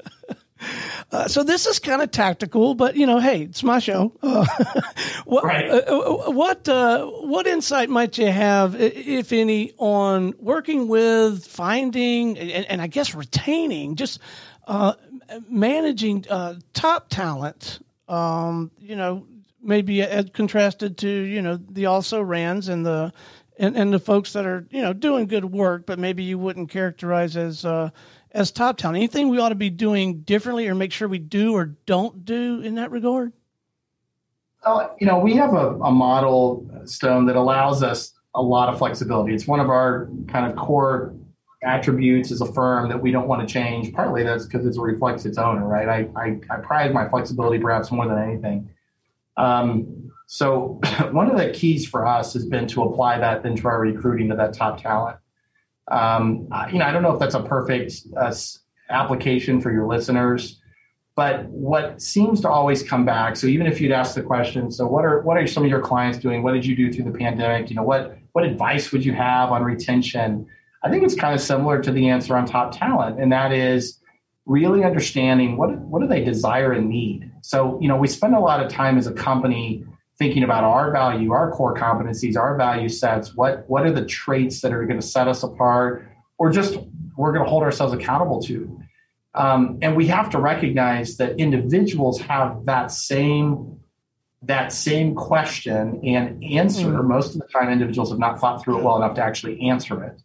[1.13, 4.13] Uh, so this is kind of tactical, but you know, hey, it's my show.
[4.23, 4.47] Uh,
[5.27, 5.71] what right.
[5.71, 12.37] uh, uh what uh, what insight might you have, if any, on working with, finding,
[12.39, 14.19] and, and I guess retaining just
[14.67, 14.95] Uh,
[15.49, 19.27] managing uh, top talent, um, you know,
[19.63, 23.13] maybe contrasted to you know the also rans and the
[23.59, 26.71] and, and the folks that are you know doing good work, but maybe you wouldn't
[26.71, 27.91] characterize as uh,
[28.33, 28.97] as top talent.
[28.97, 32.61] Anything we ought to be doing differently, or make sure we do or don't do
[32.61, 33.33] in that regard?
[34.65, 38.79] Well, you know, we have a, a model Stone that allows us a lot of
[38.79, 39.35] flexibility.
[39.35, 41.15] It's one of our kind of core
[41.63, 43.93] attributes as a firm that we don't want to change.
[43.93, 45.89] Partly that's because it reflects its owner, right?
[45.89, 48.69] I, I, I prize my flexibility perhaps more than anything.
[49.37, 53.81] Um, so one of the keys for us has been to apply that into our
[53.81, 55.19] recruiting to that top talent.
[55.91, 58.35] Um, you know, I don't know if that's a perfect uh,
[58.91, 60.61] application for your listeners,
[61.17, 63.37] but what seems to always come back.
[63.37, 65.81] So even if you'd ask the question, so what are what are some of your
[65.81, 66.43] clients doing?
[66.43, 67.71] What did you do through the pandemic?
[67.71, 70.47] You know, what what advice would you have on retention?
[70.83, 74.01] I think it's kind of similar to the answer on top talent, and that is
[74.47, 77.31] really understanding what what do they desire and need.
[77.43, 79.85] So you know, we spend a lot of time as a company
[80.19, 83.35] thinking about our value, our core competencies, our value sets.
[83.35, 86.09] What what are the traits that are going to set us apart,
[86.39, 86.79] or just
[87.17, 88.81] we're going to hold ourselves accountable to.
[89.35, 93.81] Um, and we have to recognize that individuals have that same
[94.43, 96.87] that same question and answer.
[96.87, 97.05] Mm.
[97.05, 100.05] Most of the time, individuals have not thought through it well enough to actually answer
[100.05, 100.21] it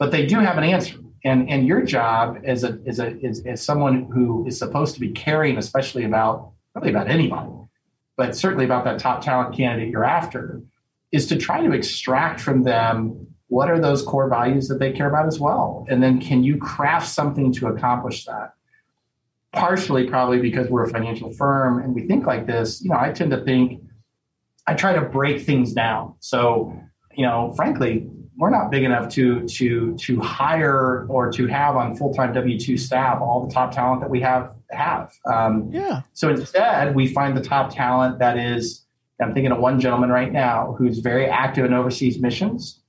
[0.00, 0.96] but they do have an answer.
[1.22, 5.00] And, and your job as a, as, a, as, as someone who is supposed to
[5.00, 7.50] be caring, especially about really about anybody,
[8.20, 10.60] but certainly about that top talent candidate you're after,
[11.10, 15.08] is to try to extract from them what are those core values that they care
[15.08, 15.86] about as well.
[15.88, 18.52] And then can you craft something to accomplish that?
[19.54, 23.10] Partially, probably because we're a financial firm and we think like this, you know, I
[23.10, 23.82] tend to think,
[24.66, 26.14] I try to break things down.
[26.20, 26.78] So,
[27.16, 28.06] you know, frankly,
[28.36, 32.58] we're not big enough to to to hire or to have on full time W
[32.60, 35.12] two staff all the top talent that we have have.
[35.26, 36.02] Um, yeah.
[36.12, 38.84] So instead, we find the top talent that is.
[39.20, 42.80] I'm thinking of one gentleman right now who's very active in overseas missions,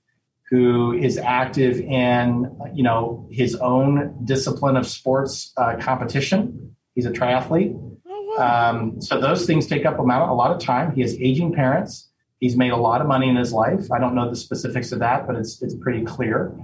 [0.50, 6.76] who is active in you know his own discipline of sports uh, competition.
[6.96, 7.74] He's a triathlete.
[8.08, 8.70] Oh, wow.
[8.70, 10.94] um, so those things take up a lot of time.
[10.94, 12.10] He has aging parents.
[12.40, 13.92] He's made a lot of money in his life.
[13.92, 16.56] I don't know the specifics of that, but it's it's pretty clear.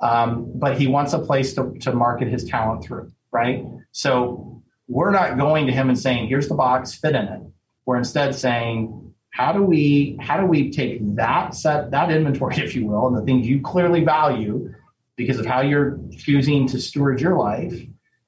[0.00, 3.64] Um, but he wants a place to, to market his talent through, right?
[3.92, 4.57] So
[4.88, 7.42] we're not going to him and saying, "Here's the box, fit in it."
[7.84, 12.74] We're instead saying, "How do we how do we take that set that inventory, if
[12.74, 14.72] you will, and the things you clearly value
[15.16, 17.74] because of how you're choosing to steward your life,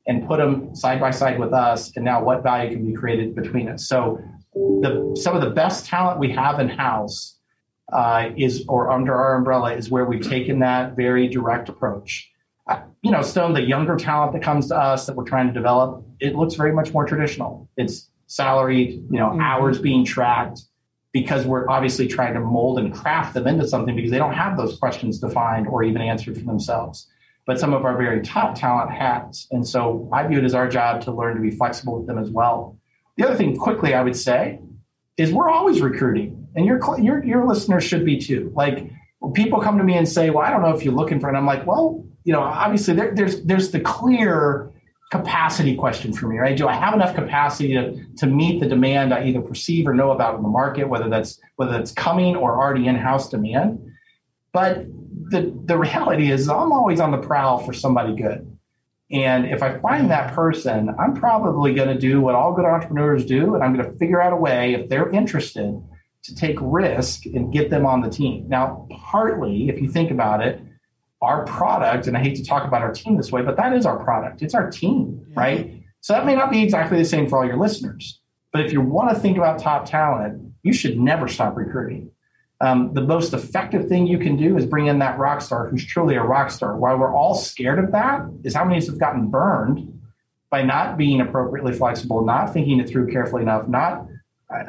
[0.06, 3.34] and put them side by side with us, and now what value can be created
[3.34, 4.20] between us?" So
[4.54, 7.38] the some of the best talent we have in house
[7.92, 12.30] uh, is or under our umbrella is where we've taken that very direct approach.
[12.66, 15.52] Uh, you know, Stone, the younger talent that comes to us that we're trying to
[15.52, 17.68] develop, it looks very much more traditional.
[17.76, 19.40] It's salaried, you know, mm-hmm.
[19.40, 20.60] hours being tracked
[21.12, 24.56] because we're obviously trying to mold and craft them into something because they don't have
[24.56, 27.08] those questions defined or even answered for themselves.
[27.46, 29.48] But some of our very top talent has.
[29.50, 32.18] And so I view it as our job to learn to be flexible with them
[32.18, 32.78] as well.
[33.16, 34.60] The other thing, quickly, I would say,
[35.16, 38.50] is we're always recruiting, and your your your listeners should be too.
[38.54, 38.90] Like
[39.34, 41.36] people come to me and say, "Well, I don't know if you're looking for," and
[41.36, 44.69] I'm like, "Well, you know, obviously there, there's there's the clear
[45.10, 46.56] capacity question for me, right?
[46.56, 50.12] Do I have enough capacity to, to meet the demand I either perceive or know
[50.12, 53.80] about in the market, whether that's whether that's coming or already in-house demand?
[54.52, 54.86] But
[55.30, 58.56] the the reality is I'm always on the prowl for somebody good.
[59.12, 63.24] And if I find that person, I'm probably going to do what all good entrepreneurs
[63.24, 65.82] do, and I'm going to figure out a way, if they're interested,
[66.22, 68.48] to take risk and get them on the team.
[68.48, 70.60] Now, partly, if you think about it,
[71.22, 73.84] our product, and I hate to talk about our team this way, but that is
[73.84, 74.42] our product.
[74.42, 75.82] It's our team, right?
[76.00, 78.20] So that may not be exactly the same for all your listeners.
[78.52, 82.10] But if you want to think about top talent, you should never stop recruiting
[82.60, 85.84] um, the most effective thing you can do is bring in that rock star who's
[85.84, 86.76] truly a rock star.
[86.76, 89.98] Why we're all scared of that is how many of us have gotten burned
[90.50, 94.06] by not being appropriately flexible, not thinking it through carefully enough, not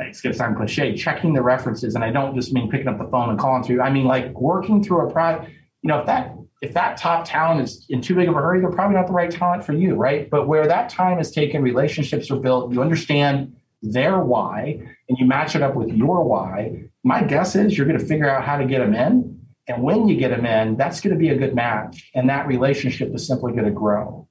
[0.02, 1.96] it's going to sound cliche, checking the references.
[1.96, 3.82] And I don't just mean picking up the phone and calling through.
[3.82, 5.50] I mean like working through a product.
[5.82, 8.62] You know, if that if that top talent is in too big of a hurry,
[8.62, 10.30] they're probably not the right talent for you, right?
[10.30, 15.26] But where that time is taken, relationships are built, you understand their why, and you
[15.26, 18.58] match it up with your why, my guess is you're going to figure out how
[18.58, 19.40] to get them in.
[19.68, 22.12] And when you get them in, that's going to be a good match.
[22.14, 24.28] And that relationship is simply going to grow.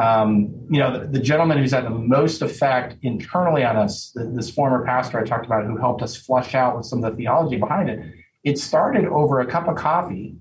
[0.00, 4.48] Um, you know, the, the, gentleman who's had the most effect internally on us, this
[4.48, 7.56] former pastor I talked about who helped us flush out with some of the theology
[7.56, 7.98] behind it,
[8.44, 10.36] it started over a cup of coffee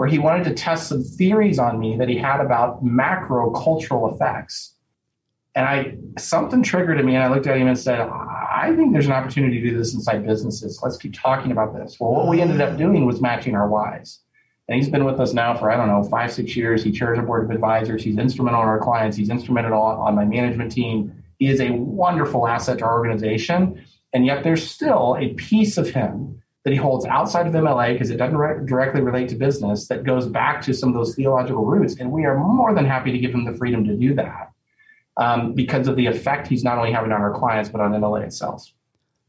[0.00, 4.10] where he wanted to test some theories on me that he had about macro cultural
[4.10, 4.72] effects.
[5.54, 8.94] And I something triggered in me, and I looked at him and said, I think
[8.94, 10.80] there's an opportunity to do this inside businesses.
[10.82, 11.98] Let's keep talking about this.
[12.00, 14.20] Well, what we ended up doing was matching our whys.
[14.68, 16.82] And he's been with us now for, I don't know, five, six years.
[16.82, 18.02] He chairs a board of advisors.
[18.02, 19.18] He's instrumental in our clients.
[19.18, 21.22] He's instrumental on my management team.
[21.38, 23.84] He is a wonderful asset to our organization.
[24.14, 28.10] And yet there's still a piece of him that he holds outside of MLA because
[28.10, 31.64] it doesn't re- directly relate to business that goes back to some of those theological
[31.64, 31.96] roots.
[31.98, 34.52] And we are more than happy to give him the freedom to do that
[35.16, 38.24] um, because of the effect he's not only having on our clients, but on MLA
[38.24, 38.70] itself.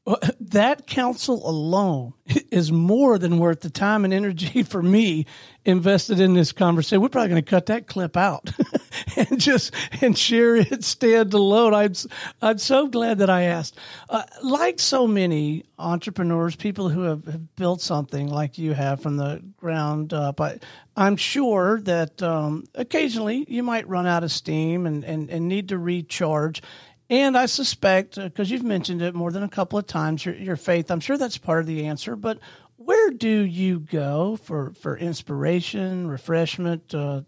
[0.05, 2.13] Well, that counsel alone
[2.51, 5.25] is more than worth the time and energy for me
[5.63, 7.01] invested in this conversation.
[7.01, 8.49] We're probably going to cut that clip out
[9.15, 11.73] and just and share it standalone.
[11.73, 12.11] I'm
[12.41, 13.77] I'm so glad that I asked.
[14.09, 19.17] Uh, like so many entrepreneurs, people who have, have, built something like you have from
[19.17, 20.59] the ground up, I,
[20.95, 25.69] I'm sure that um, occasionally you might run out of steam and, and, and need
[25.69, 26.61] to recharge.
[27.09, 30.35] And I suspect, because uh, you've mentioned it more than a couple of times, your,
[30.35, 32.15] your faith, I'm sure that's part of the answer.
[32.15, 32.39] But
[32.77, 37.21] where do you go for, for inspiration, refreshment, uh,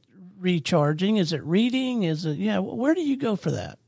[0.44, 1.18] recharging?
[1.18, 2.04] Is it reading?
[2.04, 3.80] Is it, yeah, where do you go for that?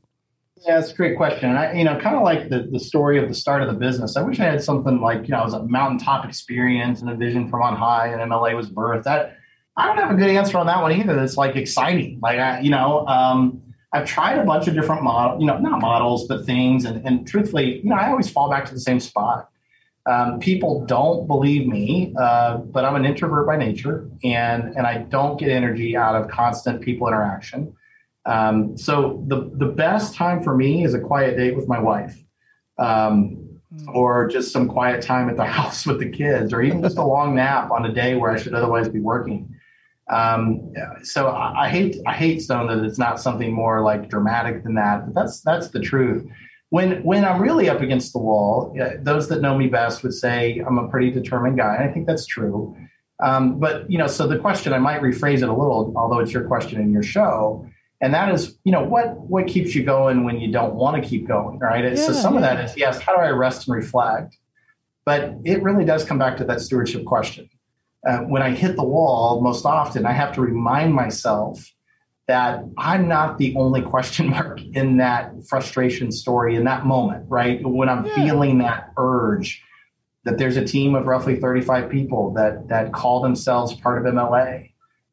[0.64, 1.50] Yeah, that's a great question.
[1.50, 4.16] I, you know, kind of like the, the story of the start of the business.
[4.16, 7.14] I wish I had something like, you know, it was a mountaintop experience and a
[7.14, 9.04] vision from on high and MLA was birthed.
[9.04, 9.36] That
[9.76, 11.14] I don't have a good answer on that one either.
[11.14, 12.18] That's like exciting.
[12.22, 15.80] Like, I, you know, um, I've tried a bunch of different model, you know, not
[15.80, 16.86] models, but things.
[16.86, 19.50] And, and truthfully, you know, I always fall back to the same spot.
[20.06, 24.98] Um, people don't believe me, uh, but I'm an introvert by nature, and and I
[24.98, 27.74] don't get energy out of constant people interaction.
[28.24, 32.16] Um, so the the best time for me is a quiet date with my wife,
[32.78, 36.98] um, or just some quiet time at the house with the kids, or even just
[36.98, 39.52] a long nap on a day where I should otherwise be working.
[40.08, 44.62] Um, so I, I, hate I hate Stone that it's not something more like dramatic
[44.62, 45.06] than that.
[45.06, 46.24] But that's that's the truth.
[46.70, 50.58] When when I'm really up against the wall, those that know me best would say
[50.66, 52.76] I'm a pretty determined guy, and I think that's true.
[53.22, 56.32] Um, but you know, so the question I might rephrase it a little, although it's
[56.32, 57.66] your question in your show,
[58.00, 61.08] and that is, you know, what what keeps you going when you don't want to
[61.08, 61.84] keep going, right?
[61.84, 62.38] Yeah, so some yeah.
[62.38, 64.36] of that is yes, how do I rest and reflect?
[65.04, 67.48] But it really does come back to that stewardship question
[68.06, 71.72] uh, when I hit the wall, most often I have to remind myself
[72.28, 77.60] that I'm not the only question mark in that frustration story in that moment, right?
[77.62, 78.14] When I'm yeah.
[78.14, 79.62] feeling that urge,
[80.24, 84.72] that there's a team of roughly 35 people that that call themselves part of MLA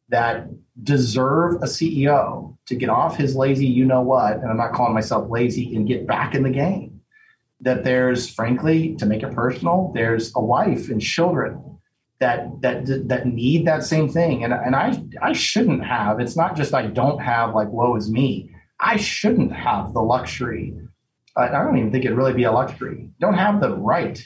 [0.10, 0.48] that
[0.82, 4.94] deserve a CEO to get off his lazy, you know what, and I'm not calling
[4.94, 7.02] myself lazy and get back in the game.
[7.62, 11.73] That there's, frankly, to make it personal, there's a wife and children
[12.24, 14.44] that that that need that same thing.
[14.44, 18.10] And and I I shouldn't have it's not just I don't have like woe is
[18.10, 18.50] me.
[18.80, 20.74] I shouldn't have the luxury
[21.36, 23.10] I don't even think it'd really be a luxury.
[23.20, 24.22] Don't have the right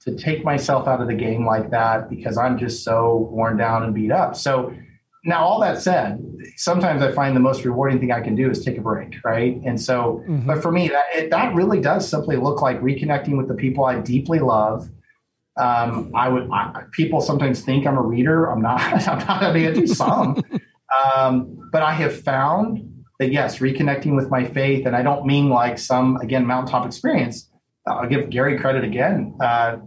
[0.00, 3.82] to take myself out of the game like that because I'm just so worn down
[3.82, 4.34] and beat up.
[4.34, 4.74] So
[5.24, 6.24] now all that said
[6.56, 9.60] sometimes I find the most rewarding thing I can do is take a break right?
[9.64, 10.46] And so mm-hmm.
[10.46, 13.84] but for me that it, that really does simply look like reconnecting with the people
[13.84, 14.88] I deeply love
[15.58, 18.46] um, I would I, people sometimes think I'm a reader.
[18.46, 18.80] I'm not.
[19.08, 19.42] I'm not.
[19.42, 20.42] I mean, I do some,
[21.14, 25.48] um, but I have found that yes, reconnecting with my faith, and I don't mean
[25.48, 27.50] like some again mountaintop experience.
[27.86, 29.36] I'll give Gary credit again.
[29.40, 29.78] Uh,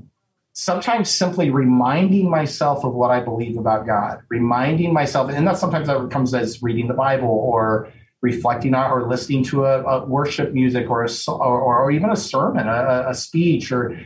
[0.54, 5.88] sometimes simply reminding myself of what I believe about God, reminding myself, and that sometimes
[5.88, 7.92] that comes as reading the Bible or
[8.22, 12.16] reflecting on or listening to a, a worship music or a or, or even a
[12.16, 13.98] sermon, a, a speech, or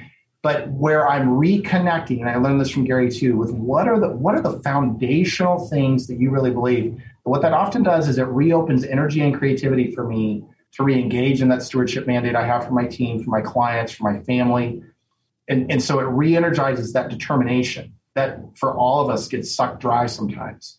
[0.46, 4.10] but where I'm reconnecting, and I learned this from Gary too, with what are the
[4.10, 7.02] what are the foundational things that you really believe.
[7.24, 11.48] What that often does is it reopens energy and creativity for me to re-engage in
[11.48, 14.84] that stewardship mandate I have for my team, for my clients, for my family.
[15.48, 20.06] And, and so it re-energizes that determination that for all of us gets sucked dry
[20.06, 20.78] sometimes.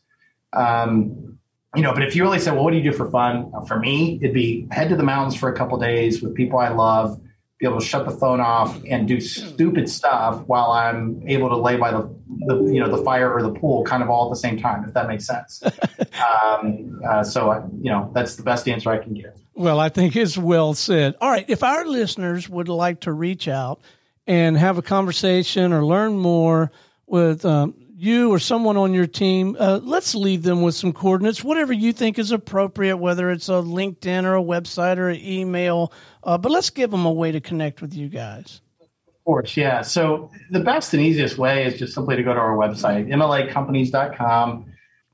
[0.52, 1.40] Um,
[1.74, 3.50] you know, but if you really say, well, what do you do for fun?
[3.66, 6.68] For me, it'd be head to the mountains for a couple days with people I
[6.68, 7.20] love,
[7.58, 11.56] be able to shut the phone off and do stupid stuff while I'm able to
[11.56, 12.14] lay by the,
[12.46, 14.84] the you know the fire or the pool kind of all at the same time
[14.84, 15.62] if that makes sense.
[16.44, 19.32] um, uh, so I, you know that's the best answer I can give.
[19.54, 21.14] Well, I think it's well said.
[21.20, 23.80] All right, if our listeners would like to reach out
[24.26, 26.70] and have a conversation or learn more
[27.06, 31.42] with um, you or someone on your team, uh, let's leave them with some coordinates,
[31.42, 35.92] whatever you think is appropriate, whether it's a LinkedIn or a website or an email.
[36.22, 38.60] Uh, but let's give them a way to connect with you guys.
[39.08, 39.80] Of course, yeah.
[39.80, 44.66] So the best and easiest way is just simply to go to our website, mlacompanies.com.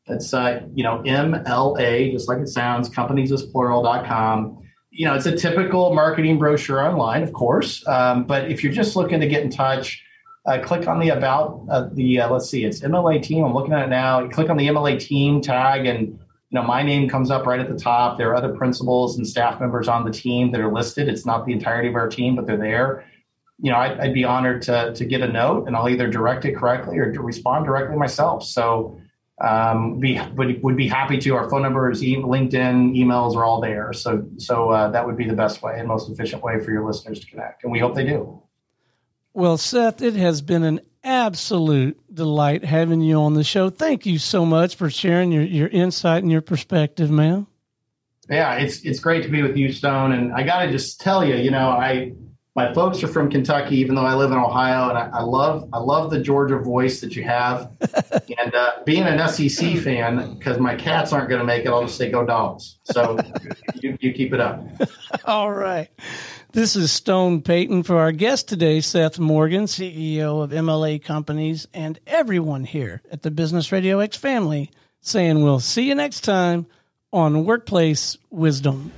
[0.09, 4.59] That's, uh, you know, MLA, just like it sounds, companies is plural.com.
[4.91, 7.87] you know, it's a typical marketing brochure online, of course.
[7.87, 10.03] Um, but if you're just looking to get in touch,
[10.45, 13.45] uh, click on the about uh, the uh, let's see, it's MLA team.
[13.45, 14.23] I'm looking at it now.
[14.23, 16.19] You click on the MLA team tag, and you
[16.51, 18.19] know my name comes up right at the top.
[18.19, 21.09] There are other principals and staff members on the team that are listed.
[21.09, 23.05] It's not the entirety of our team, but they're there.
[23.61, 26.45] You know, I'd, I'd be honored to to get a note, and I'll either direct
[26.45, 28.43] it correctly or respond directly myself.
[28.43, 28.99] So
[29.41, 31.37] um, be would, would be happy to.
[31.37, 33.93] Our phone numbers, e- LinkedIn, emails are all there.
[33.93, 36.85] So so uh, that would be the best way and most efficient way for your
[36.85, 38.43] listeners to connect, and we hope they do.
[39.35, 43.71] Well, Seth, it has been an absolute delight having you on the show.
[43.71, 47.47] Thank you so much for sharing your, your insight and your perspective, man.
[48.29, 50.13] Yeah, it's it's great to be with you, Stone.
[50.13, 52.13] And I got to just tell you, you know, I
[52.55, 55.69] my folks are from Kentucky, even though I live in Ohio, and I, I love
[55.73, 57.71] I love the Georgia voice that you have.
[58.39, 61.83] and uh, being an SEC fan, because my cats aren't going to make it, I'll
[61.83, 62.79] just say go dogs.
[62.85, 63.19] So
[63.81, 64.65] you, you keep it up.
[65.25, 65.89] All right.
[66.53, 71.99] This is Stone Payton for our guest today, Seth Morgan, CEO of MLA Companies, and
[72.07, 76.67] everyone here at the Business Radio X family, saying we'll see you next time
[77.11, 78.93] on Workplace Wisdom.